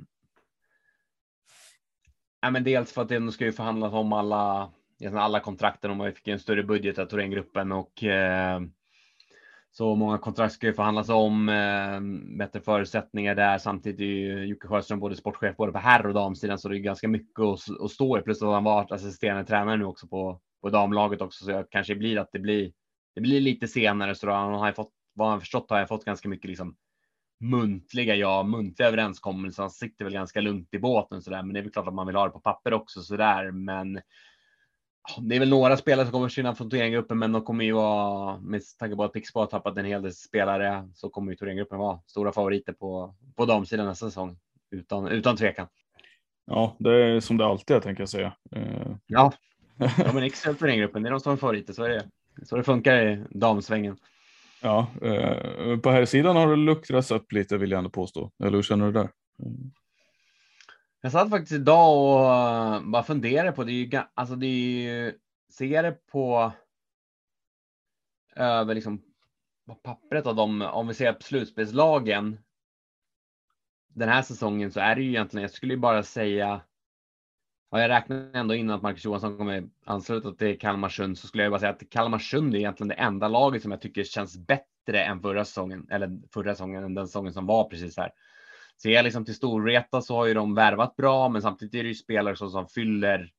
[2.45, 4.70] Ja, men dels för att det ska ju förhandlas om alla,
[5.12, 8.61] alla kontrakten De man fick en större budget av Thorengruppen och eh,
[9.70, 12.01] så många kontrakt ska ju förhandlas om, eh,
[12.38, 13.59] bättre förutsättningar där.
[13.59, 16.78] Samtidigt är ju Jocke Sjöström både sportchef både på herr och damsidan, så det är
[16.78, 18.22] ganska mycket att, att stå i.
[18.22, 21.95] Plus att han varit assisterande tränare nu också på, på damlaget också, så jag kanske
[21.95, 22.72] blir att det blir.
[23.14, 26.05] Det blir lite senare, så då han har fått vad han förstått har jag fått
[26.05, 26.76] ganska mycket liksom
[27.43, 29.62] muntliga, ja, muntliga överenskommelser.
[29.62, 31.95] Han sitter väl ganska lugnt i båten så där, men det är väl klart att
[31.95, 33.51] man vill ha det på papper också så där.
[33.51, 34.01] Men
[35.20, 38.38] det är väl några spelare som kommer försvinna från Thorengruppen, men de kommer ju vara
[38.40, 41.78] med tanke på att Pixbo har tappat en hel del spelare så kommer ju Thorengruppen
[41.78, 44.36] vara stora favoriter på på damsidan nästa säsong
[44.70, 45.66] utan utan tvekan.
[46.47, 48.32] Ja, det är som det alltid är tänker jag säga.
[48.57, 48.97] Uh...
[49.07, 49.32] Ja,
[49.76, 51.72] ja, men extra Thorengruppen, det är de som är favoriter.
[51.72, 52.09] Så är det.
[52.45, 53.97] Så det funkar i damsvängen.
[54.62, 58.30] Ja, eh, på här sidan har det luckrats upp lite vill jag ändå påstå.
[58.44, 59.10] Eller hur känner du där?
[59.38, 59.72] Mm.
[61.00, 63.72] Jag satt faktiskt idag och eh, bara funderade på det.
[63.72, 65.18] Är ju, alltså det är ju,
[65.52, 66.52] ser det på
[68.36, 69.02] över liksom
[69.66, 72.38] på pappret av dem, om vi ser på slutspelslagen.
[73.88, 76.60] Den här säsongen så är det ju egentligen, jag skulle ju bara säga.
[77.74, 81.52] Ja, jag räknar ändå in att Marcus Johansson kommer ansluta till Kalmarsund så skulle jag
[81.52, 85.20] bara säga att Kalmarsund är egentligen det enda laget som jag tycker känns bättre än
[85.20, 88.10] förra säsongen eller förra säsongen än den säsongen som var precis här.
[88.82, 91.88] Ser jag liksom till Storvreta så har ju de värvat bra, men samtidigt är det
[91.88, 93.30] ju spelare som, som fyller.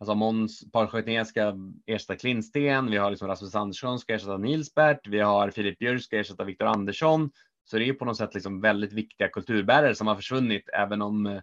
[0.00, 1.54] Alltså Måns Parsjötén ska
[1.86, 2.90] ersätta Klintsten.
[2.90, 5.06] Vi har liksom Rasmus Andersson ska ersätta Nilsbert.
[5.06, 7.30] Vi har Filip Björk ska ersätta Viktor Andersson.
[7.64, 11.26] Så det är på något sätt liksom väldigt viktiga kulturbärare som har försvunnit, även om
[11.26, 11.40] eh,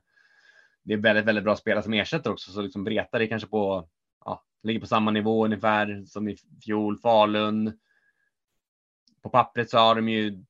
[0.89, 2.51] det är väldigt, väldigt bra spelare som ersätter också.
[2.51, 3.87] Så liksom Vreta Det kanske på,
[4.25, 6.97] ja, ligger på samma nivå ungefär som i fjol.
[6.97, 7.79] Falun.
[9.21, 10.43] På pappret så har de ju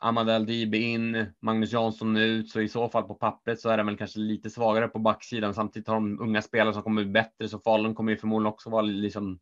[0.00, 3.82] Amadel Dibe in, Magnus Jansson ut, så i så fall på pappret så är det
[3.82, 5.54] väl kanske lite svagare på backsidan.
[5.54, 8.82] Samtidigt har de unga spelare som kommer bättre, så Falun kommer ju förmodligen också vara
[8.82, 9.38] liksom,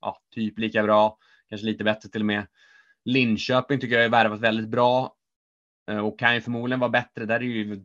[0.00, 2.46] ja, typ lika bra, kanske lite bättre till och med.
[3.04, 5.16] Linköping tycker jag är värvat väldigt bra
[5.90, 7.26] eh, och kan ju förmodligen vara bättre.
[7.26, 7.84] Där är ju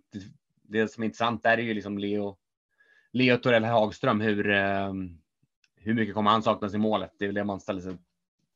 [0.67, 1.43] det som är intressant.
[1.43, 2.37] Där är ju liksom Leo.
[3.13, 4.21] Leo Torell Hagström.
[4.21, 4.49] Hur?
[4.49, 4.93] Eh,
[5.75, 7.11] hur mycket kommer han saknas i målet?
[7.19, 7.97] Det är väl det man ställer sig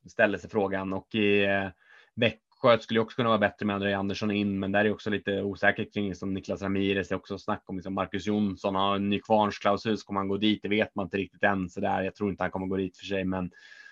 [0.10, 1.70] ställer sig frågan och i eh,
[2.16, 5.42] Växjö skulle också kunna vara bättre med André Andersson in, men där är också lite
[5.42, 7.08] osäkert kring som Niklas Ramirez.
[7.08, 10.28] Det är också snack om liksom Marcus Jonsson har en ny Ska man kommer han
[10.28, 10.60] gå dit?
[10.62, 12.02] Det vet man inte riktigt än så där.
[12.02, 13.50] Jag tror inte han kommer gå dit för sig, men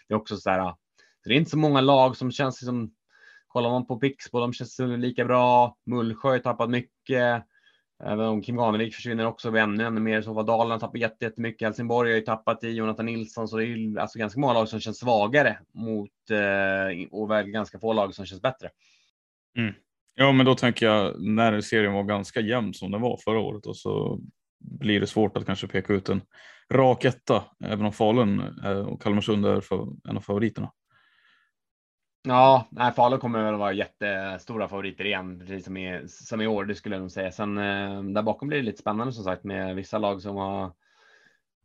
[0.07, 0.71] det är också så här.
[1.23, 2.95] Så det är inte så många lag som känns som.
[3.47, 5.77] Kollar man på Pixbo, de känns liksom lika bra.
[5.85, 7.43] Mullsjö har tappat mycket.
[8.03, 11.65] Även om Kim Ganevik försvinner också ännu, ännu mer så var Dalen har jättemycket.
[11.65, 14.69] Helsingborg har ju tappat i Jonathan Nilsson så det är ju alltså ganska många lag
[14.69, 18.69] som känns svagare mot eh, och väl ganska få lag som känns bättre.
[19.57, 19.73] Mm.
[20.15, 23.65] Ja, men då tänker jag när serien var ganska jämn som den var förra året
[23.65, 24.19] och så
[24.59, 26.21] blir det svårt att kanske peka ut en
[26.73, 29.63] rak etta, även om Falun eh, och Kalmarsund är
[30.09, 30.71] en av favoriterna.
[32.23, 36.65] Ja, nej, Falun kommer väl vara jättestora favoriter igen, precis som i, som i år.
[36.65, 37.31] Det skulle jag nog säga.
[37.31, 40.71] Sen eh, där bakom blir det lite spännande som sagt med vissa lag som har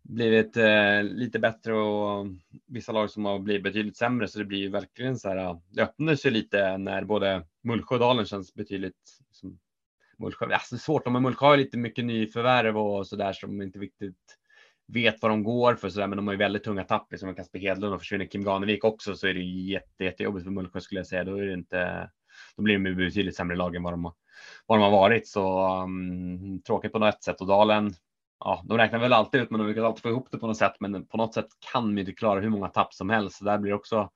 [0.02, 2.26] blivit eh, lite bättre och
[2.66, 4.28] vissa lag som har blivit betydligt sämre.
[4.28, 5.60] Så det blir ju verkligen så här.
[5.70, 9.58] Det öppnar sig lite när både Mullsjö och Dalen känns betydligt som
[10.18, 10.46] Mullsjö.
[10.46, 11.04] Alltså, det är svårt.
[11.04, 14.38] De Mullsjö har lite mycket nyförvärv och så där som inte riktigt
[14.86, 17.06] vet vad de går för sådär, men de har ju väldigt tunga tapp.
[17.10, 20.80] Liksom Kasper Hedlund och försvinner Kim Ganevik också så är det jätte, jättejobbigt för Mullsjö
[20.80, 21.24] skulle jag säga.
[21.24, 22.10] Då är det inte.
[22.56, 24.14] Då blir de betydligt sämre lag än vad de har,
[24.66, 25.28] vad de har varit.
[25.28, 27.94] Så um, tråkigt på något sätt och Dalen.
[28.40, 30.56] Ja, de räknar väl alltid ut, men de lyckas alltid få ihop det på något
[30.56, 30.74] sätt.
[30.80, 33.36] Men på något sätt kan de inte klara hur många tapp som helst.
[33.36, 34.10] Så där blir det också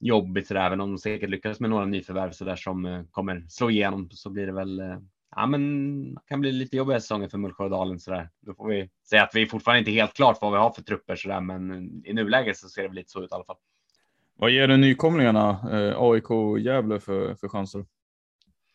[0.00, 3.04] jobbigt så där, även om de säkert lyckas med några nyförvärv så där som uh,
[3.10, 4.98] kommer slå igenom så blir det väl uh,
[5.36, 8.30] ja, men kan bli lite jobbiga säsonger för Mullsjö och Dalen så där.
[8.40, 11.16] Då får vi säga att vi fortfarande inte helt klart vad vi har för trupper
[11.16, 13.56] så där, men i nuläget så ser det lite så ut i alla fall.
[14.34, 17.84] Vad ger det nykomlingarna eh, AIK och Gävle för, för chanser?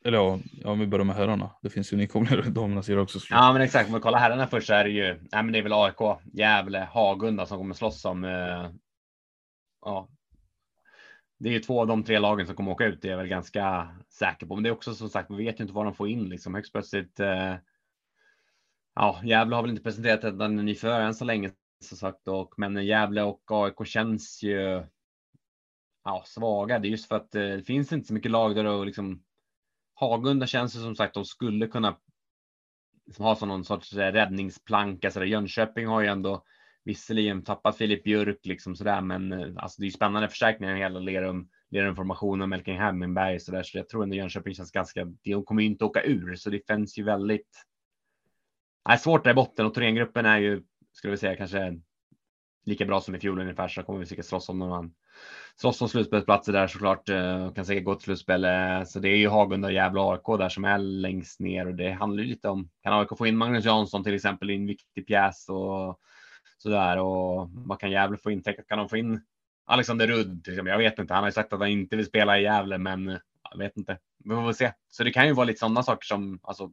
[0.05, 1.49] Eller ja, om vi börjar med herrarna.
[1.61, 3.19] Det finns ju nykomlingar i damernas sida också.
[3.29, 3.89] Ja, men exakt.
[3.89, 5.03] Om vi kollar herrarna först så är det ju.
[5.03, 8.23] Nej, men det är väl AIK, Gävle, Hagunda som kommer slåss om.
[8.23, 8.71] Eh,
[9.85, 10.09] ja,
[11.39, 13.01] det är ju två av de tre lagen som kommer åka ut.
[13.01, 14.55] Det är jag väl ganska säker på.
[14.55, 16.55] Men det är också som sagt, vi vet ju inte vad de får in liksom
[16.55, 17.19] högst plötsligt.
[17.19, 17.55] Eh,
[18.95, 22.53] ja, Gävle har väl inte presenterat en ny förare än så länge som sagt och
[22.57, 24.83] men Gävle och AIK känns ju.
[26.03, 26.79] Ja, svaga.
[26.79, 29.23] Det är just för att eh, det finns inte så mycket lag där och liksom.
[29.93, 31.97] Hagunda känns ju som sagt de skulle kunna.
[33.05, 35.25] Liksom som har som någon sorts eh, räddningsplanka så där.
[35.25, 36.43] Jönköping har ju ändå
[36.87, 40.99] visserligen tappat Filip Björk liksom sådär, men eh, alltså det är spännande förstärkningar i hela
[40.99, 45.05] Lerum Lerumformationen, Melking Hemingberg så där, så jag tror ändå Jönköping känns ganska.
[45.23, 47.65] De kommer ju inte åka ur, så det finns ju väldigt.
[48.89, 51.79] Nej, svårt där i botten och Thorengruppen är ju, skulle vi säga, kanske
[52.65, 54.93] lika bra som i fjol ungefär, så kommer vi säkert slåss om någon
[55.55, 58.45] slåss om slutspelsplatser där såklart eh, och kan säkert gå till slutspel.
[58.45, 61.75] Eh, så det är ju Hagunda, Gävle och AIK där som är längst ner och
[61.75, 64.65] det handlar ju lite om kan AIK få in Magnus Jansson till exempel i en
[64.65, 65.99] viktig pjäs och
[66.57, 68.43] så där och vad kan Gävle få in?
[68.43, 69.21] Kan de få in
[69.65, 70.47] Alexander Rudd?
[70.47, 71.13] Jag vet inte.
[71.13, 73.19] Han har ju sagt att han inte vill spela i Gävle, men
[73.51, 73.97] jag vet inte.
[74.23, 74.73] Vi får väl se.
[74.89, 76.71] Så det kan ju vara lite sådana saker som alltså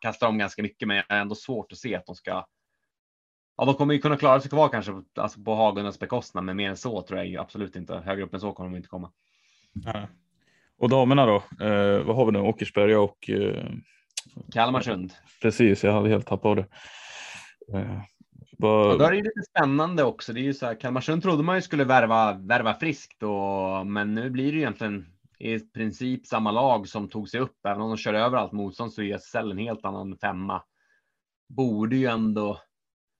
[0.00, 2.46] kastar om ganska mycket, men jag är ändå svårt att se att de ska
[3.56, 6.70] Ja, de kommer ju kunna klara sig kvar kanske alltså på Hagundas bekostnad, men mer
[6.70, 7.94] än så tror jag ju absolut inte.
[7.94, 9.12] Högre upp än så kommer de inte komma.
[9.72, 10.08] Ja.
[10.78, 11.36] Och damerna då?
[11.66, 12.38] Eh, vad har vi nu?
[12.38, 13.64] Åkersberga och eh,
[14.52, 15.12] Kalmarsund.
[15.42, 16.66] Precis, jag hade helt tappat det.
[17.78, 18.00] Eh,
[18.58, 18.92] bara...
[18.92, 20.32] Ja, då är det lite spännande också.
[20.32, 24.14] Det är ju så här, Kalmarsund trodde man ju skulle värva, värva friskt och, men
[24.14, 25.06] nu blir det ju egentligen
[25.38, 27.66] i princip samma lag som tog sig upp.
[27.66, 30.62] Även om de kör över allt motstånd så är SSL en helt annan femma.
[31.48, 32.60] Borde ju ändå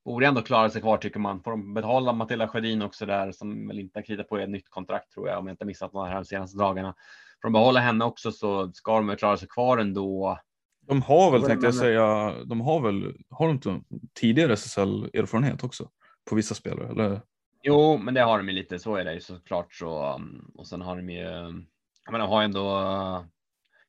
[0.05, 1.43] borde ändå klara sig kvar tycker man.
[1.43, 4.71] Får de betala Matilda Sjödin också där som väl inte har kritat på ett nytt
[4.71, 6.95] kontrakt tror jag om jag inte missat några här de senaste dagarna.
[7.43, 10.39] Får de behålla henne också så ska de väl klara sig kvar ändå.
[10.87, 13.81] De har väl tänkte jag säga, de har väl, har de inte
[14.15, 15.89] tidigare SSL-erfarenhet också
[16.31, 16.89] på vissa spelare?
[16.89, 17.21] Eller?
[17.63, 20.21] Jo, men det har de ju lite, så är det ju såklart så.
[20.55, 21.21] Och sen har de ju,
[22.05, 22.81] jag menar, har ändå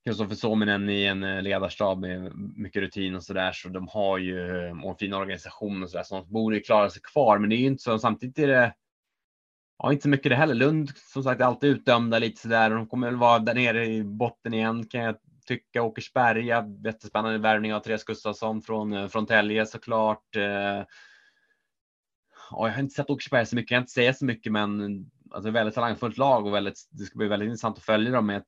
[0.06, 4.18] Kristoffer Suominen i en eh, ledarstab med mycket rutin och så där, så de har
[4.18, 7.38] ju och en fin organisation och så där, så de borde klara sig kvar.
[7.38, 8.00] Men det är ju inte så.
[8.00, 8.74] Samtidigt är det.
[9.78, 10.56] Ja, inte så mycket det heller.
[10.56, 13.54] Lund som sagt är alltid utdömda lite så där och de kommer väl vara där
[13.54, 15.16] nere i botten igen kan jag
[15.46, 15.82] tycka.
[15.84, 20.36] Åkersberga, jättespännande värvning av Therese Gustafsson från eh, från Tälje såklart.
[20.36, 20.86] Eh, ja,
[22.52, 25.52] jag har inte sett Åkersberga så mycket, jag kan inte säga så mycket, men alltså
[25.52, 26.88] väldigt talangfullt lag och väldigt.
[26.91, 28.43] Det ska bli väldigt intressant att följa dem med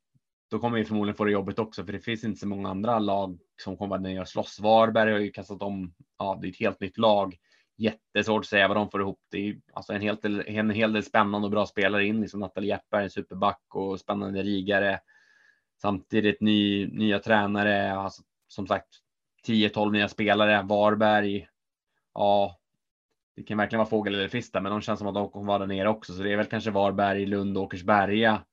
[0.50, 3.00] då kommer vi förmodligen få det jobbigt också, för det finns inte så många andra
[3.00, 4.60] lag som kommer vara ner och slåss.
[4.60, 5.93] Varberg har ju kastat om.
[6.18, 7.38] Ja, det är ett helt nytt lag.
[7.78, 9.20] Jättesvårt att säga vad de får ihop.
[9.32, 12.70] Det är alltså en, helt, en hel del spännande och bra spelare in, liksom Nathalie
[12.70, 15.00] Jeppberg, en superback och spännande rigare.
[15.82, 18.88] Samtidigt ny, nya tränare, alltså, som sagt
[19.47, 20.61] 10-12 nya spelare.
[20.63, 21.47] Varberg.
[22.13, 22.57] Ja,
[23.36, 25.59] det kan verkligen vara fågel eller fisk men de känns som att de kommer vara
[25.59, 26.13] där nere också.
[26.13, 28.43] Så det är väl kanske Varberg, Lund Åkersberga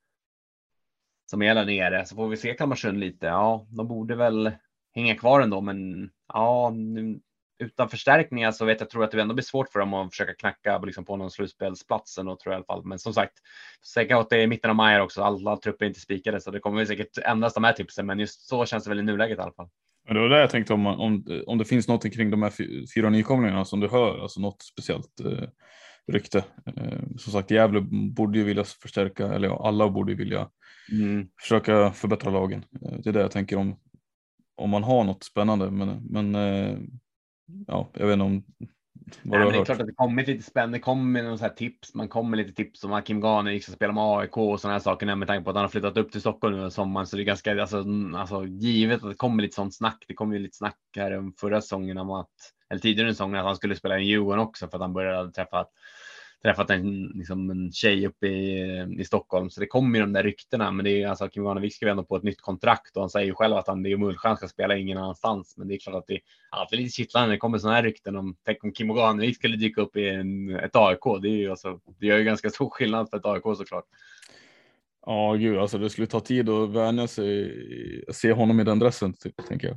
[1.27, 2.07] som är där nere.
[2.07, 3.27] Så får vi se Kalmarsund lite.
[3.27, 4.53] Ja, de borde väl
[4.95, 7.21] hänga kvar ändå, men ja, nu,
[7.59, 10.35] utan förstärkningar så vet jag tror att det ändå blir svårt för dem att försöka
[10.35, 12.87] knacka liksom, på någon slutspelsplatsen och tror jag i alla fall.
[12.87, 13.35] Men som sagt,
[13.95, 15.23] säkert att det är mitten av maj också.
[15.23, 18.07] Alla trupper är inte spikade så det kommer säkert ändras de här tipsen.
[18.07, 19.69] Men just så känns det väl i nuläget i alla fall.
[20.07, 22.53] Men det var det jag tänkte om, om, om det finns något kring de här
[22.95, 25.49] fyra nykomlingarna som du hör, alltså något speciellt eh,
[26.07, 26.45] rykte.
[26.67, 30.49] Eh, som sagt, Gävle borde ju vilja förstärka, eller ja, alla borde ju vilja
[30.93, 31.29] mm.
[31.41, 32.65] försöka förbättra lagen.
[32.83, 33.77] Eh, det är det jag tänker om,
[34.57, 35.71] om man har något spännande.
[35.71, 36.79] Men, men eh,
[37.67, 38.45] ja, jag vet inte om
[39.23, 40.79] vad Nej, det är klart att det kommer lite spännande.
[40.79, 41.95] Det kommer någon så här tips.
[41.95, 44.81] Man kommer lite tips om att Kim Gane ska spela med AIK och sådana här
[44.81, 47.07] saker med tanke på att han har flyttat upp till Stockholm nu sommaren.
[47.07, 47.85] Så det är ganska alltså,
[48.17, 50.05] alltså, givet att det kommer lite sånt snack.
[50.09, 52.31] Det kom ju lite snack här om förra säsongen om att
[52.71, 55.67] eller tidigare säsongen att han skulle spela i Djurgården också för att han började träffa
[56.45, 59.51] träffat en, liksom en tjej uppe i, i Stockholm.
[59.51, 60.71] Så det kommer ju de där ryktena.
[60.71, 63.27] Men det är alltså Kim Warnevik skrev ändå på ett nytt kontrakt och han säger
[63.27, 65.55] ju själv att han det är Mullsjön ska spela ingen annanstans.
[65.57, 66.21] Men det är klart att det är
[66.51, 69.57] alltid lite kittlande när det kommer sådana här rykten om tänk om Kim Warnevik skulle
[69.57, 71.23] dyka upp i en, ett AIK.
[71.23, 73.85] Det är ju alltså, det gör ju ganska stor skillnad för ett AIK såklart.
[75.07, 79.13] Ja, gud, alltså det skulle ta tid att vänja sig, se honom i den dressen,
[79.13, 79.77] typ, tänker jag.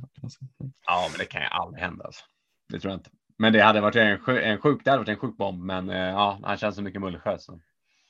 [0.86, 2.04] Ja, men det kan ju aldrig hända.
[2.04, 2.24] Alltså.
[2.72, 3.10] Det tror jag inte.
[3.38, 5.96] Men det hade varit en, en sjuk, det hade varit en sjuk bomb, men eh,
[5.96, 7.38] ja, han känns så mycket Mullsjö.
[7.38, 7.60] Så.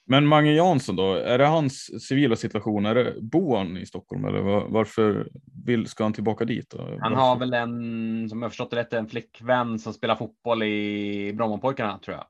[0.07, 2.87] Men Mange Jansson då, är det hans civila situation?
[2.87, 5.29] Är det, bor han i Stockholm eller var, varför
[5.67, 6.71] vill, ska han tillbaka dit?
[6.71, 6.99] Då?
[7.01, 11.33] Han har väl en, som jag förstått det rätt, en flickvän som spelar fotboll i
[11.33, 12.27] Brommapojkarna tror jag.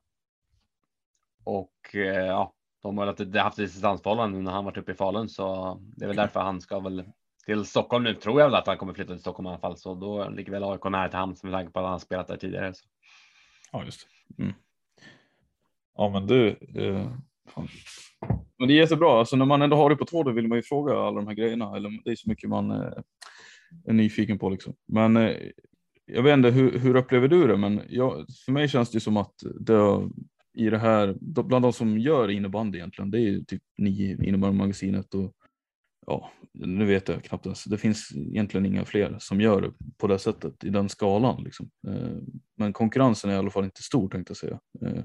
[1.45, 5.29] Och eh, ja, de har väl haft ett distansförhållande när han varit uppe i Falun,
[5.29, 7.05] så det är väl därför han ska väl
[7.49, 9.77] till Stockholm nu tror jag väl att han kommer flytta till Stockholm i alla fall,
[9.77, 12.37] så då ligger väl AIK nära till hands med tanke på att han spelat där
[12.37, 12.75] tidigare.
[12.75, 12.85] Så.
[13.73, 14.07] Ja, just
[14.39, 14.53] mm.
[15.95, 16.49] Ja, men du.
[16.75, 17.11] Eh,
[18.59, 19.19] men det är jättebra.
[19.19, 21.35] Alltså när man ändå har det på tråden vill man ju fråga alla de här
[21.35, 21.77] grejerna.
[21.77, 22.93] Eller det är så mycket man eh,
[23.87, 24.75] är nyfiken på liksom.
[24.87, 25.37] Men eh,
[26.07, 27.57] jag vet inte, hur, hur upplever du det?
[27.57, 30.09] Men jag, för mig känns det som att det
[30.55, 35.35] i det här, bland de som gör innebandy egentligen, det är typ ni innebandymagasinet och
[36.09, 37.65] ja, nu vet jag knappt ens.
[37.65, 41.43] Det finns egentligen inga fler som gör det på det sättet i den skalan.
[41.43, 41.71] Liksom.
[41.89, 42.17] Eh,
[42.57, 44.61] men konkurrensen är i alla fall inte stor tänkte jag säga.
[44.83, 45.03] Eh,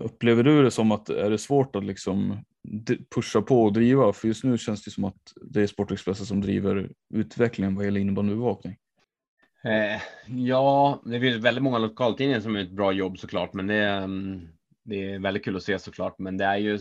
[0.00, 2.44] upplever du det som att är det svårt att liksom
[3.14, 4.12] pusha på och driva?
[4.12, 8.00] För just nu känns det som att det är Sportexpressen som driver utvecklingen vad gäller
[8.00, 8.76] innebandyövervakning.
[9.64, 13.84] Eh, ja, det finns väldigt många lokaltidningar som gör ett bra jobb såklart, men det,
[13.84, 14.48] mm,
[14.84, 16.18] det är väldigt kul att se såklart.
[16.18, 16.78] Men det är ju,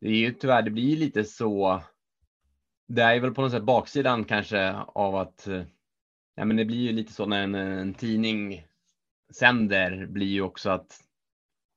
[0.00, 1.82] det är ju tyvärr, det blir lite så.
[2.86, 5.62] Det är väl på något sätt baksidan kanske av att eh,
[6.34, 8.66] ja, men det blir ju lite så när en, en tidning
[9.34, 11.00] sänder blir ju också att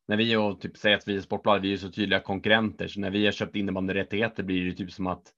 [0.07, 2.99] när vi och typ säger att vi är Sportbladet, vi är så tydliga konkurrenter, så
[2.99, 5.33] när vi har köpt innebandyrättigheter blir det typ som att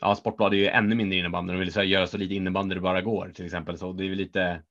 [0.00, 1.52] ja, Sportbladet är ju ännu mindre innebandy.
[1.52, 3.78] De vill så här, göra så lite innebandy det bara går till exempel.
[3.78, 4.62] Så det är väl lite.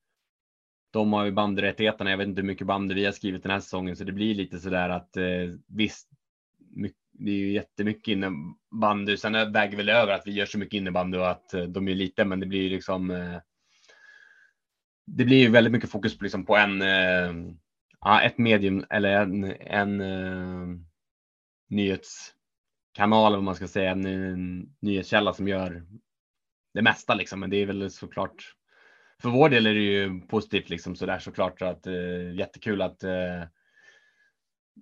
[0.91, 2.10] De har ju bandrättigheterna.
[2.10, 4.36] Jag vet inte hur mycket bandy vi har skrivit den här säsongen, så det blir
[4.36, 5.24] lite så där att eh,
[5.68, 6.10] visst.
[7.20, 9.18] Det är ju jättemycket innebandy.
[9.18, 11.95] Sen väger väl över att vi gör så mycket innebandy och att eh, de är
[11.95, 13.11] lite, men det blir ju liksom.
[13.11, 13.38] Eh,
[15.07, 17.34] det blir ju väldigt mycket fokus på, liksom på en, eh,
[18.01, 20.78] ja, ett medium eller en, en uh,
[21.70, 25.86] nyhetskanal, om man ska säga, en, en nyhetskälla som gör
[26.74, 27.39] det mesta liksom.
[27.39, 28.55] Men det är väl såklart.
[29.22, 33.03] För vår del är det ju positivt liksom sådär såklart såklart att uh, jättekul att
[33.03, 33.43] uh,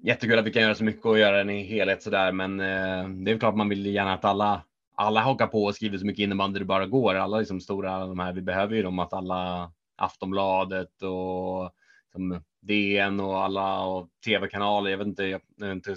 [0.01, 2.31] jättekul att vi kan göra så mycket och göra den i helhet så där.
[2.31, 4.63] Men eh, det är klart man vill gärna att alla
[4.95, 7.15] alla hakar på och skriver så mycket innebandy det bara går.
[7.15, 8.33] Alla liksom stora de här.
[8.33, 11.71] Vi behöver ju dem att alla Aftonbladet och
[12.11, 14.91] som DN och alla och tv-kanaler.
[14.91, 15.95] Jag vet inte, jag, jag inte,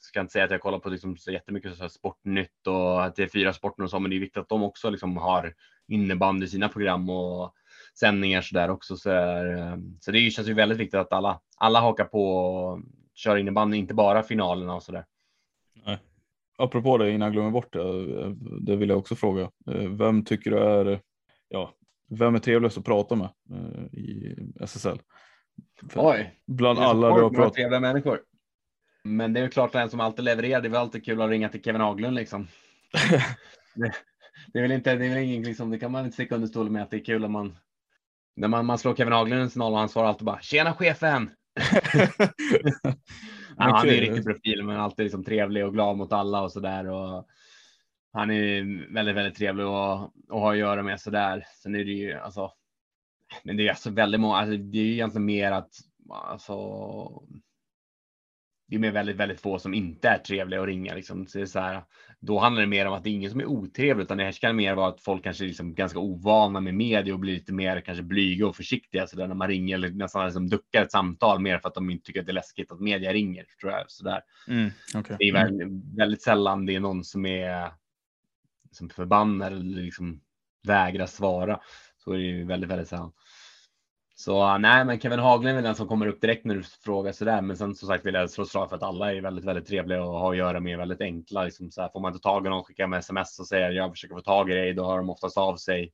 [0.00, 3.22] ska inte säga att jag kollar på liksom så jättemycket så Sportnytt och att det
[3.22, 5.54] är fyra sporten och så, men det är viktigt att de också liksom har
[5.88, 7.54] innebandy i sina program och
[7.94, 8.96] sändningar så där också.
[8.96, 12.80] Så, eh, så det känns ju väldigt viktigt att alla, alla hakar på och
[13.16, 15.04] kör innebandy, inte bara finalerna och så där.
[15.86, 15.98] Nej.
[16.58, 19.50] Apropå det innan jag glömmer bort det, det vill jag också fråga.
[19.98, 21.00] Vem tycker du är,
[21.48, 21.74] ja,
[22.08, 24.98] vem är trevligast att prata med eh, i SSL?
[25.94, 26.34] Oj.
[26.46, 28.20] Bland alla du har pratat trevliga människor.
[29.04, 30.60] Men det är ju klart den som alltid levererar.
[30.60, 32.48] Det är väl alltid kul att ringa till Kevin Haglund liksom.
[33.74, 33.92] det,
[34.52, 36.48] det, är väl inte, det är väl ingen liksom, det kan man inte sticka under
[36.48, 37.56] stol med att det är kul om man
[38.36, 41.30] när man, man slår Kevin Haglund en signal och han svarar alltid bara tjena chefen.
[43.56, 46.60] Han är en riktig profil, men alltid liksom trevlig och glad mot alla och så
[46.60, 46.88] där.
[46.88, 47.26] Och
[48.12, 51.46] han är väldigt, väldigt trevlig att, att ha att göra med så där.
[51.62, 52.52] Sen är det ju alltså
[53.44, 55.70] men det är alltså väldigt många, alltså det är ju egentligen mer att
[56.10, 56.56] alltså.
[58.68, 61.26] Det är mer väldigt, väldigt få som inte är trevliga att ringa liksom.
[61.26, 61.84] Så det är så här,
[62.20, 64.56] då handlar det mer om att det är ingen som är otrevlig, utan det kan
[64.56, 67.80] mer vara att folk kanske är liksom ganska ovana med media och blir lite mer
[67.80, 71.40] kanske blyga och försiktiga så där när man ringer eller nästan liksom duckar ett samtal
[71.40, 73.84] mer för att de inte tycker att det är läskigt att media ringer tror jag
[73.88, 74.20] så där.
[74.48, 75.16] Mm, okay.
[75.18, 75.96] Det är väldigt, mm.
[75.96, 77.72] väldigt sällan det är någon som är
[78.70, 80.20] som förbannar eller liksom
[80.62, 81.60] vägrar svara.
[81.96, 83.12] Så är det ju väldigt, väldigt sällan.
[84.18, 87.12] Så nej, men Kevin Haglund är väl den som kommer upp direkt när du frågar
[87.12, 87.42] sådär.
[87.42, 90.04] Men sen som sagt vill jag slå slag för att alla är väldigt, väldigt trevliga
[90.04, 91.44] och har att göra med väldigt enkla.
[91.44, 93.90] Liksom så här, får man inte tag i någon, skicka med sms och säger jag
[93.90, 95.92] försöker få tag i dig, då hör de oftast av sig.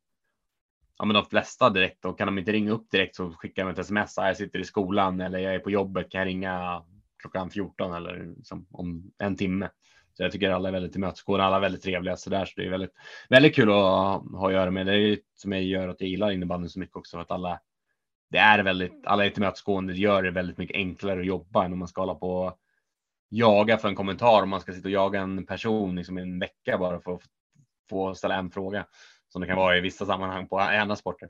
[0.98, 3.70] Ja, men de flesta direkt och kan de inte ringa upp direkt så skickar de
[3.70, 4.18] ett sms.
[4.18, 6.10] Ah, jag sitter i skolan eller jag är på jobbet.
[6.10, 6.82] Kan jag ringa
[7.18, 9.68] klockan 14 eller liksom om en timme?
[10.12, 12.44] Så jag tycker alla är väldigt tillmötesgående, alla är väldigt trevliga så där.
[12.44, 12.94] Så det är väldigt,
[13.28, 14.86] väldigt kul att ha att göra med.
[14.86, 17.60] Det är som jag gör att jag gillar innebandyn så mycket också för att alla.
[18.32, 19.92] Det är väldigt, alla är tillmötesgående.
[19.92, 22.56] Det gör det väldigt mycket enklare att jobba än om man ska hålla på
[23.28, 24.42] jaga för en kommentar.
[24.42, 27.22] Om man ska sitta och jaga en person liksom en vecka bara för att
[27.90, 28.86] få ställa en fråga
[29.28, 31.28] som det kan vara i vissa sammanhang på andra sporter.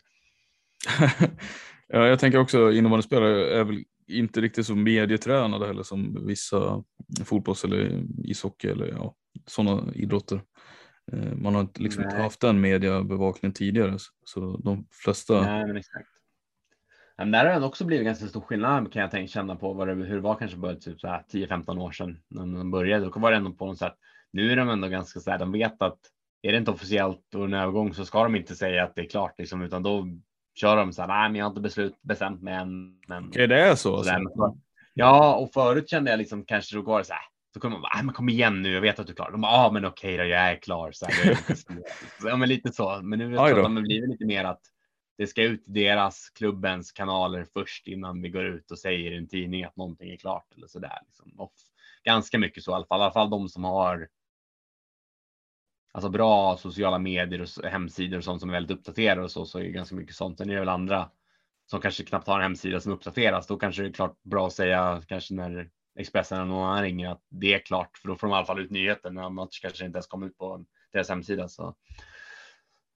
[1.89, 6.85] ja, jag tänker också innebandyspelare är väl inte riktigt så medietränade heller som vissa
[7.25, 9.15] fotbolls eller ishockey eller ja,
[9.47, 10.43] sådana idrotter.
[11.13, 15.41] Eh, man har liksom inte haft den mediebevakningen tidigare så de flesta.
[15.41, 15.83] Nej,
[17.19, 19.89] men där har det också blivit ganska stor skillnad kan jag tänka känna på vad
[19.89, 23.05] det, hur det var kanske för typ 10-15 år sedan när de började.
[23.05, 23.95] Då var det ändå på något sätt.
[24.33, 25.99] Nu är de ändå ganska så här, de vet att
[26.43, 29.09] är det inte officiellt och en övergång så ska de inte säga att det är
[29.09, 30.07] klart liksom, utan då
[30.55, 33.01] kör de så här, nej, men jag har inte beslut, bestämt mig än.
[33.09, 34.03] Men, Okej, det är så?
[34.03, 34.59] så alltså.
[34.95, 37.23] ja, och förut kände jag liksom kanske då går det så här.
[37.55, 39.31] Så kommer man bara, men kom igen nu, jag vet att du är klar.
[39.31, 40.93] De bara, ja, men okej då, jag är klar.
[40.93, 41.39] Så här,
[42.25, 43.01] ja, men lite så.
[43.03, 44.61] Men nu att de blir lite mer att
[45.19, 49.17] det ska ut i deras klubbens kanaler först innan vi går ut och säger i
[49.17, 50.99] en tidning att någonting är klart eller så där.
[51.07, 51.49] Liksom.
[52.05, 54.09] ganska mycket så i alla fall, i alla fall de som har
[55.93, 59.59] alltså bra sociala medier och hemsidor och sånt som är väldigt uppdaterade och så, så
[59.59, 60.39] är det ganska mycket sånt.
[60.39, 61.11] Sen är det väl andra
[61.67, 63.47] som kanske knappt har en hemsida som uppdateras.
[63.47, 67.09] Då kanske det är klart bra att säga kanske när Expressen eller någon annan ringer
[67.09, 69.19] att det är klart, för då får de i alla fall ut nyheten.
[69.19, 71.49] Annars kanske det inte ens kommer ut på deras hemsida.
[71.49, 71.75] Så.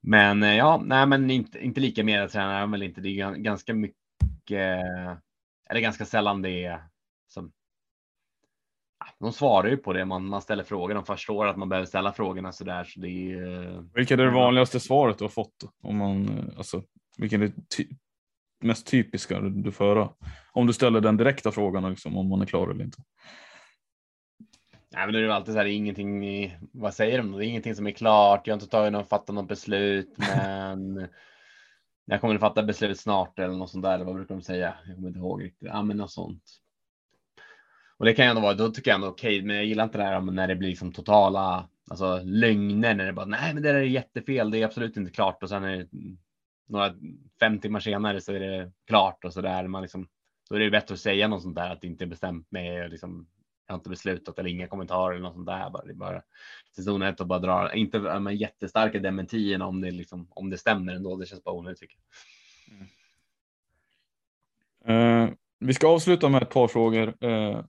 [0.08, 3.00] Men eh, ja, nej, men inte, inte lika medietränare väl inte.
[3.00, 4.80] Det är ganska mycket,
[5.70, 6.84] eller ganska sällan det är
[7.28, 7.52] som.
[9.18, 10.94] De svarar ju på det man, man ställer frågor.
[10.94, 12.84] De förstår att man behöver ställa frågorna så där.
[12.84, 15.64] Så det är, Vilket är det vanligaste svaret du har fått?
[15.82, 16.82] Om man, alltså,
[17.18, 17.86] vilken är ty
[18.60, 20.10] mest typiska du får höra?
[20.52, 22.98] Om du ställer den direkta frågan liksom, om man är klar eller inte.
[24.96, 27.32] Nej, men det är alltid så här, ingenting, vad säger de?
[27.32, 28.46] Det är ingenting som är klart.
[28.46, 31.08] Jag har inte tagit någon, fattat något beslut, men
[32.04, 33.94] jag kommer att fatta beslut snart eller något sånt där.
[33.94, 34.74] Eller vad brukar de säga?
[34.86, 35.68] Jag kommer inte ihåg riktigt.
[35.68, 36.42] Ja, men något sånt.
[37.96, 39.84] Och det kan ju ändå vara, då tycker jag ändå okej, okay, men jag gillar
[39.84, 43.62] inte det här när det blir liksom totala, alltså lögner när det bara, nej, men
[43.62, 44.50] det där är jättefel.
[44.50, 45.88] Det är absolut inte klart och sen är det
[46.68, 46.94] några
[47.40, 49.66] fem timmar senare så är det klart och så där.
[49.66, 50.08] Man liksom,
[50.50, 52.90] då är det bättre att säga något sånt där att det inte är bestämt med
[52.90, 53.26] liksom
[53.66, 55.70] jag har inte beslutat eller inga kommentarer eller något sånt där.
[55.70, 56.22] Bara, det är bara
[56.76, 61.16] säsonett och bara dra, inte men jättestarka dementierna om det liksom, om det stämmer ändå.
[61.16, 62.06] Det känns bara onödigt tycker jag.
[64.86, 65.28] Mm.
[65.28, 67.24] Eh, vi ska avsluta med ett par frågor.
[67.24, 67.64] Eh,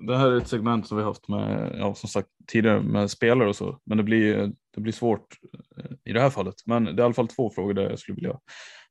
[0.00, 3.48] det här är ett segment som vi haft med, ja, som sagt tidigare med spelare
[3.48, 5.38] och så, men det blir, det blir svårt
[5.76, 6.54] eh, i det här fallet.
[6.66, 8.40] Men det är i alla fall två frågor där jag skulle vilja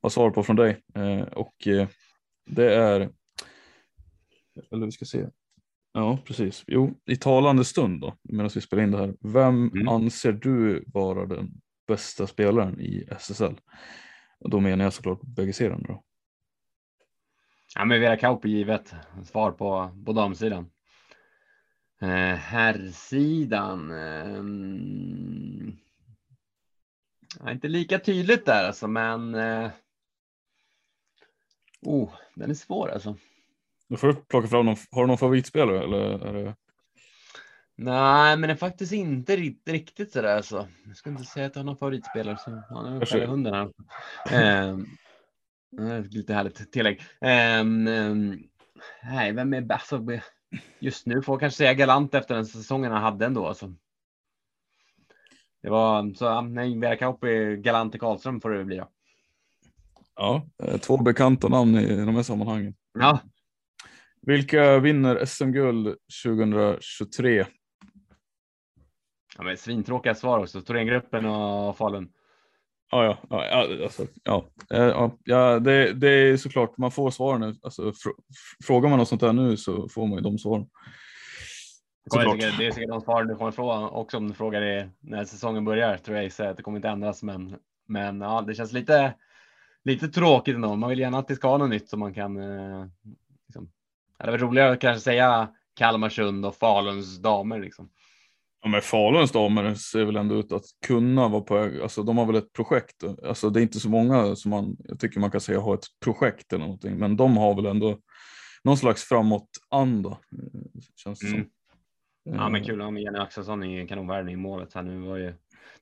[0.02, 1.88] ha svar på från dig eh, och eh,
[2.46, 3.10] det är,
[4.72, 5.26] eller vi ska se,
[5.98, 6.64] Ja, precis.
[6.68, 9.16] Jo, i talande stund då, medan vi spelar in det här.
[9.22, 9.88] Vem mm.
[9.88, 11.52] anser du vara den
[11.88, 13.60] bästa spelaren i SSL?
[14.40, 16.04] Och då menar jag såklart bägge serierna då.
[17.76, 18.94] Ja, men Vera Kauppi givet
[19.24, 20.72] svar på, på damsidan.
[22.02, 23.92] Eh, herrsidan.
[23.92, 24.44] Eh,
[27.52, 29.36] inte lika tydligt där alltså, men.
[29.36, 29.70] Eh,
[31.82, 33.16] oh, den är svår alltså.
[33.88, 36.28] Du får plocka fram någon, har du någon favoritspelare eller?
[36.28, 36.56] Är det...
[37.78, 40.68] Nej, men det är faktiskt inte riktigt, riktigt sådär så.
[40.88, 43.72] Jag ska inte säga att jag har någon favoritspelare så han är väl hunden här.
[44.32, 44.78] eh,
[46.04, 47.02] lite härligt tillägg.
[47.22, 47.64] Eh,
[49.04, 49.94] nej, vem är bäst?
[49.94, 50.20] Alltså,
[50.80, 53.48] just nu får jag kanske säga galant efter den säsongen han hade ändå.
[53.48, 53.74] Alltså.
[55.62, 56.76] Det var så, nej,
[57.62, 58.90] galant i Karlström får det bli då.
[60.16, 62.76] Ja, eh, två bekanta namn i de här sammanhangen.
[62.94, 63.20] Ja,
[64.26, 67.46] vilka vinner SM-guld 2023?
[69.38, 70.62] Ja, men svintråkiga svar också.
[70.62, 72.10] Thorengruppen och Falun.
[72.92, 77.56] Ja, ja, ja, alltså, ja, ja, ja det, det är såklart man får svaren.
[77.64, 78.10] Alltså, fr
[78.64, 80.66] frågar man något sånt där nu så får man ju de svaren.
[82.12, 84.90] Det är, det är säkert de svaren du kommer få också om du frågar det
[85.00, 86.32] när säsongen börjar tror jag.
[86.32, 87.56] Så det kommer inte ändras, men,
[87.88, 89.14] men ja, det känns lite,
[89.84, 90.76] lite tråkigt ändå.
[90.76, 92.86] Man vill gärna att det ska vara något nytt som man kan eh,
[94.18, 97.90] det var roligare att kanske säga Kalmarsund och Faluns damer liksom.
[98.62, 102.26] Ja, men Faluns damer ser väl ändå ut att kunna vara på Alltså, de har
[102.26, 103.04] väl ett projekt.
[103.28, 105.86] Alltså, det är inte så många som man, jag tycker man kan säga har ett
[106.04, 107.98] projekt eller någonting, men de har väl ändå
[108.64, 110.10] någon slags framåt-anda.
[110.10, 111.40] Eh, känns det mm.
[111.40, 111.52] som.
[112.24, 112.80] Ja, men kul.
[112.80, 115.34] Ja, Jenny Axelsson i kanonvärden i målet här nu var ju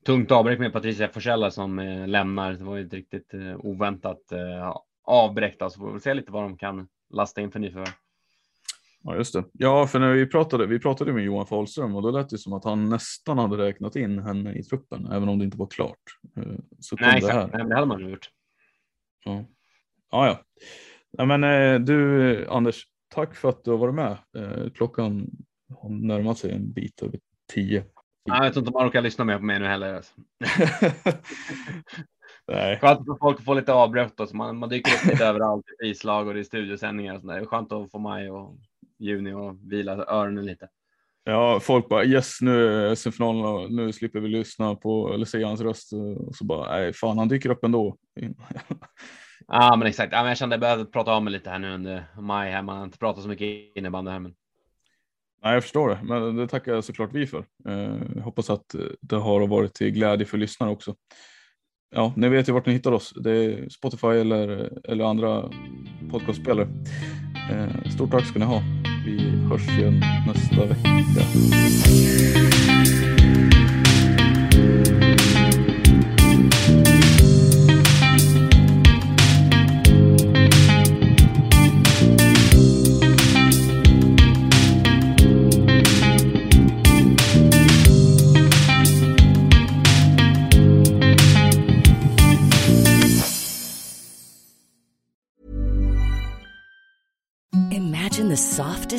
[0.06, 2.52] tungt avbräck med Patricia Forsella som eh, lämnar.
[2.52, 5.56] Det var ju ett riktigt eh, oväntat eh, avbräck.
[5.58, 7.92] Så får vi se lite vad de kan lasta in för nyförvärv.
[9.06, 9.44] Ja, just det.
[9.52, 12.52] Ja, för när vi pratade, vi pratade med Johan Fahlström och då lät det som
[12.52, 15.98] att han nästan hade räknat in henne i truppen, även om det inte var klart.
[16.36, 16.42] Eh,
[16.80, 17.52] så Nej, exakt.
[17.52, 17.68] Det, här.
[17.68, 18.30] det hade man gjort.
[19.24, 19.44] Ja,
[20.10, 20.26] ja.
[20.26, 20.40] ja.
[21.10, 22.84] ja men eh, du, Anders,
[23.14, 24.18] tack för att du har varit med.
[24.36, 25.30] Eh, klockan
[25.78, 27.20] har närmat sig en bit över
[27.52, 27.84] tio.
[28.24, 29.94] Jag vet inte om man orkar lyssna mer på mig nu heller.
[29.94, 30.14] Alltså.
[32.46, 32.78] Nej.
[32.80, 34.20] Skönt för folk att få lite avbrott.
[34.20, 37.14] Alltså man, man dyker upp lite överallt i islag och är studiosändningar.
[37.14, 37.34] Och sådär.
[37.34, 38.58] Det är skönt att få maj och
[39.04, 40.68] juni och vila öronen lite.
[41.24, 45.42] Ja, folk bara yes nu är SM-finalen och nu slipper vi lyssna på eller se
[45.42, 47.96] hans röst och så bara nej fan han dyker upp ändå.
[49.46, 51.58] ja men exakt, ja, men jag kände att jag behövde prata om mig lite här
[51.58, 52.62] nu under maj här.
[52.62, 54.34] Man har inte pratat så mycket innebandy här men.
[55.42, 57.44] Nej, jag förstår det, men det tackar såklart vi för.
[57.68, 60.94] Eh, hoppas att det har varit till glädje för lyssnare också.
[61.94, 63.14] Ja, ni vet ju vart ni hittar oss.
[63.16, 65.50] Det är Spotify eller, eller andra
[66.10, 66.68] podcastspelare.
[67.50, 68.62] Eh, stort tack ska ni ha.
[69.06, 69.18] Vi
[69.50, 71.24] hörs igen nästa vecka.